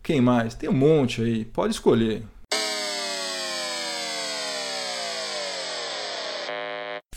quem 0.02 0.20
mais? 0.20 0.54
Tem 0.54 0.68
um 0.68 0.74
monte 0.74 1.22
aí, 1.22 1.44
pode 1.46 1.72
escolher. 1.72 2.22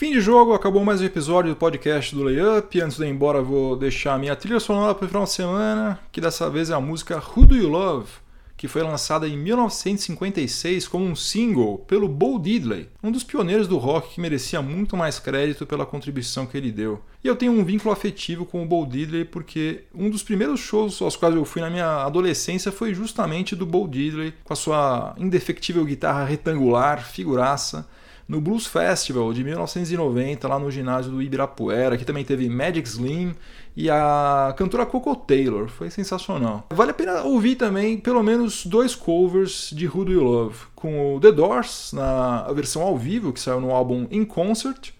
Fim 0.01 0.13
de 0.13 0.19
jogo, 0.19 0.55
acabou 0.55 0.83
mais 0.83 0.99
um 0.99 1.05
episódio 1.05 1.51
do 1.51 1.55
podcast 1.55 2.15
do 2.15 2.23
Layup. 2.23 2.81
Antes 2.81 2.97
de 2.97 3.05
ir 3.05 3.09
embora, 3.09 3.39
vou 3.39 3.75
deixar 3.75 4.15
a 4.15 4.17
minha 4.17 4.35
trilha 4.35 4.59
sonora 4.59 4.95
para 4.95 5.05
o 5.05 5.07
final 5.07 5.25
de 5.25 5.29
semana, 5.29 5.99
que 6.11 6.19
dessa 6.19 6.49
vez 6.49 6.71
é 6.71 6.73
a 6.73 6.81
música 6.81 7.21
Who 7.21 7.45
Do 7.45 7.55
You 7.55 7.69
Love, 7.69 8.09
que 8.57 8.67
foi 8.67 8.81
lançada 8.81 9.27
em 9.27 9.37
1956 9.37 10.87
como 10.87 11.05
um 11.05 11.15
single 11.15 11.77
pelo 11.87 12.07
Bo 12.07 12.39
Diddley, 12.39 12.89
um 13.03 13.11
dos 13.11 13.23
pioneiros 13.23 13.67
do 13.67 13.77
rock 13.77 14.15
que 14.15 14.19
merecia 14.19 14.59
muito 14.59 14.97
mais 14.97 15.19
crédito 15.19 15.67
pela 15.67 15.85
contribuição 15.85 16.47
que 16.47 16.57
ele 16.57 16.71
deu. 16.71 16.99
E 17.23 17.27
eu 17.27 17.35
tenho 17.35 17.51
um 17.51 17.63
vínculo 17.63 17.93
afetivo 17.93 18.43
com 18.43 18.63
o 18.63 18.65
Bo 18.65 18.83
Diddley 18.87 19.25
porque 19.25 19.83
um 19.93 20.09
dos 20.09 20.23
primeiros 20.23 20.59
shows 20.59 20.99
aos 20.99 21.15
quais 21.15 21.35
eu 21.35 21.45
fui 21.45 21.61
na 21.61 21.69
minha 21.69 22.03
adolescência 22.03 22.71
foi 22.71 22.91
justamente 22.95 23.55
do 23.55 23.67
Bo 23.67 23.87
Diddley, 23.87 24.33
com 24.43 24.53
a 24.53 24.55
sua 24.55 25.13
indefectível 25.19 25.85
guitarra 25.85 26.25
retangular, 26.25 27.05
figuraça 27.05 27.87
no 28.27 28.39
Blues 28.39 28.65
Festival 28.65 29.34
de 29.34 29.43
1990, 29.43 30.47
lá 30.47 30.57
no 30.57 30.71
ginásio 30.71 31.12
do 31.12 31.21
Ibirapuera, 31.21 31.97
que 31.97 32.05
também 32.05 32.23
teve 32.23 32.49
Magic 32.49 32.88
Slim 32.88 33.36
e 33.75 33.89
a 33.89 34.53
cantora 34.57 34.86
Coco 34.86 35.15
Taylor. 35.15 35.67
Foi 35.67 35.89
sensacional. 35.89 36.65
Vale 36.71 36.91
a 36.91 36.93
pena 36.93 37.23
ouvir 37.23 37.55
também 37.55 37.97
pelo 37.97 38.23
menos 38.23 38.65
dois 38.65 38.95
covers 38.95 39.69
de 39.73 39.88
Who 39.88 40.05
Do 40.05 40.12
You 40.12 40.23
Love, 40.23 40.57
com 40.75 41.15
o 41.15 41.19
The 41.19 41.31
Doors, 41.31 41.91
na 41.93 42.51
versão 42.53 42.81
ao 42.81 42.97
vivo, 42.97 43.34
que 43.34 43.39
saiu 43.39 43.62
no 43.62 43.71
álbum 43.71 44.07
In 44.12 44.25
Concert, 44.25 44.91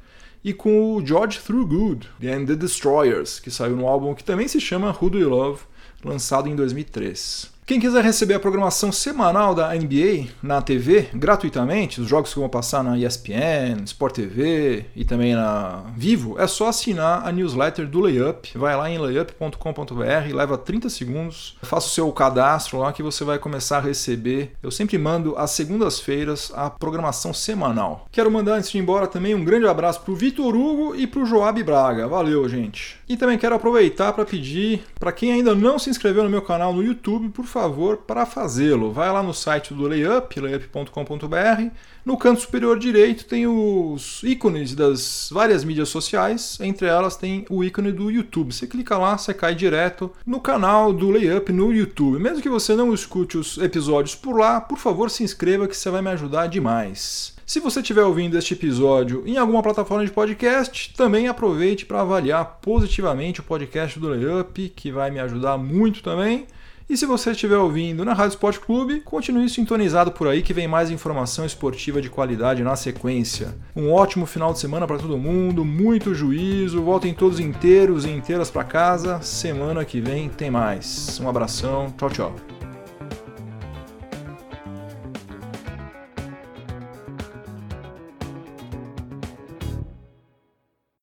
e 0.44 0.54
com 0.54 0.96
o 0.96 1.06
George 1.06 1.40
Throughood 1.40 2.10
and 2.24 2.46
The 2.46 2.56
Destroyers, 2.56 3.40
que 3.40 3.52
saiu 3.52 3.76
no 3.76 3.88
álbum 3.88 4.16
que 4.16 4.24
também 4.24 4.48
se 4.48 4.60
chama 4.60 4.96
Who 5.00 5.10
Do 5.10 5.20
You 5.20 5.30
Love, 5.30 5.62
lançado 6.04 6.50
em 6.50 6.56
2003. 6.56 7.52
Quem 7.72 7.80
quiser 7.80 8.04
receber 8.04 8.34
a 8.34 8.40
programação 8.40 8.92
semanal 8.92 9.56
da 9.56 9.74
NBA 9.74 10.28
na 10.44 10.62
TV 10.62 11.08
gratuitamente, 11.14 12.02
os 12.02 12.08
jogos 12.10 12.34
que 12.34 12.40
vão 12.42 12.50
passar 12.50 12.84
na 12.84 12.98
ESPN, 12.98 13.86
Sport 13.86 14.14
TV 14.14 14.88
e 14.94 15.06
também 15.06 15.34
na 15.34 15.86
Vivo, 15.96 16.38
é 16.38 16.46
só 16.48 16.68
assinar 16.68 17.26
a 17.26 17.32
newsletter 17.32 17.88
do 17.88 18.02
Layup. 18.02 18.52
Vai 18.58 18.76
lá 18.76 18.90
em 18.90 18.98
layup.com.br, 18.98 20.36
leva 20.36 20.58
30 20.58 20.90
segundos, 20.90 21.58
faça 21.62 21.88
o 21.88 21.92
seu 21.92 22.12
cadastro 22.12 22.80
lá 22.80 22.92
que 22.92 23.02
você 23.02 23.24
vai 23.24 23.40
começar 23.40 23.78
a 23.78 23.80
receber. 23.80 24.52
Eu 24.62 24.70
sempre 24.70 24.98
mando 24.98 25.38
às 25.38 25.52
segundas-feiras 25.52 26.52
a 26.54 26.70
programação 26.70 27.34
semanal. 27.34 28.06
Quero 28.12 28.30
mandar 28.30 28.56
antes 28.56 28.70
de 28.70 28.80
ir 28.80 28.82
embora 28.82 29.08
também 29.08 29.34
um 29.34 29.46
grande 29.46 29.66
abraço 29.66 30.02
para 30.02 30.12
o 30.12 30.18
Vitor 30.18 30.54
Hugo 30.54 30.94
e 30.94 31.08
para 31.08 31.22
o 31.22 31.26
Joab 31.26 31.64
Braga. 31.64 32.06
Valeu, 32.06 32.50
gente. 32.50 33.00
E 33.08 33.16
também 33.16 33.38
quero 33.38 33.56
aproveitar 33.56 34.12
para 34.12 34.26
pedir 34.26 34.84
para 35.00 35.14
quem 35.14 35.32
ainda 35.32 35.56
não 35.56 35.80
se 35.80 35.90
inscreveu 35.90 36.26
no 36.26 36.30
meu 36.30 36.42
canal 36.42 36.74
no 36.74 36.84
YouTube, 36.84 37.30
por 37.30 37.46
favor 37.46 37.61
favor 37.62 37.98
para 37.98 38.26
fazê-lo. 38.26 38.92
Vai 38.92 39.12
lá 39.12 39.22
no 39.22 39.34
site 39.34 39.72
do 39.74 39.88
Layup, 39.88 40.40
layup.com.br. 40.40 41.70
No 42.04 42.18
canto 42.18 42.42
superior 42.42 42.80
direito 42.80 43.26
tem 43.26 43.46
os 43.46 44.24
ícones 44.24 44.74
das 44.74 45.30
várias 45.32 45.64
mídias 45.64 45.90
sociais, 45.90 46.58
entre 46.60 46.88
elas 46.88 47.16
tem 47.16 47.46
o 47.50 47.64
ícone 47.64 47.92
do 47.92 48.10
YouTube. 48.10 48.52
Você 48.52 48.66
clica 48.66 48.98
lá, 48.98 49.16
você 49.16 49.32
cai 49.32 49.54
direto 49.54 50.12
no 50.26 50.40
canal 50.40 50.92
do 50.92 51.12
Layup 51.12 51.52
no 51.54 51.72
YouTube. 51.72 52.20
Mesmo 52.20 52.42
que 52.42 52.50
você 52.50 52.74
não 52.74 52.96
escute 52.96 53.38
os 53.38 53.60
episódios 53.60 54.16
por 54.16 54.36
lá, 54.40 54.60
por 54.60 54.80
favor 54.80 55.12
se 55.12 55.24
inscreva 55.24 55.68
que 55.68 55.78
você 55.78 55.92
vai 55.92 56.02
me 56.02 56.10
ajudar 56.10 56.48
demais. 56.48 57.36
Se 57.46 57.60
você 57.60 57.82
estiver 57.82 58.04
ouvindo 58.04 58.38
este 58.38 58.56
episódio 58.56 59.22
em 59.28 59.38
alguma 59.38 59.62
plataforma 59.62 60.04
de 60.04 60.12
podcast, 60.12 60.96
também 60.96 61.28
aproveite 61.28 61.86
para 61.86 62.02
avaliar 62.02 62.60
positivamente 62.60 63.42
o 63.42 63.44
podcast 63.44 64.00
do 64.00 64.10
Layup, 64.10 64.70
que 64.70 64.92
vai 64.92 65.12
me 65.12 65.20
ajudar 65.20 65.58
muito 65.60 66.02
também. 66.02 66.48
E 66.92 66.98
se 66.98 67.06
você 67.06 67.32
estiver 67.32 67.56
ouvindo 67.56 68.04
na 68.04 68.14
Rádio 68.14 68.34
Sport 68.34 68.60
Clube, 68.60 69.00
continue 69.00 69.48
sintonizado 69.48 70.12
por 70.12 70.28
aí 70.28 70.42
que 70.42 70.54
vem 70.54 70.68
mais 70.68 70.92
informação 70.92 71.46
esportiva 71.46 72.02
de 72.02 72.10
qualidade 72.10 72.64
na 72.64 72.76
sequência. 72.76 73.56
Um 73.74 73.94
ótimo 73.94 74.26
final 74.26 74.52
de 74.52 74.60
semana 74.60 74.86
para 74.86 75.00
todo 75.00 75.18
mundo, 75.18 75.64
muito 75.64 76.14
juízo, 76.14 76.82
voltem 76.82 77.14
todos 77.14 77.40
inteiros 77.40 78.04
e 78.04 78.10
inteiras 78.10 78.52
para 78.52 78.66
casa. 78.66 79.22
Semana 79.22 79.86
que 79.86 80.02
vem 80.02 80.28
tem 80.28 80.52
mais. 80.52 81.18
Um 81.24 81.30
abração, 81.30 81.94
tchau, 81.98 82.10
tchau. 82.10 82.61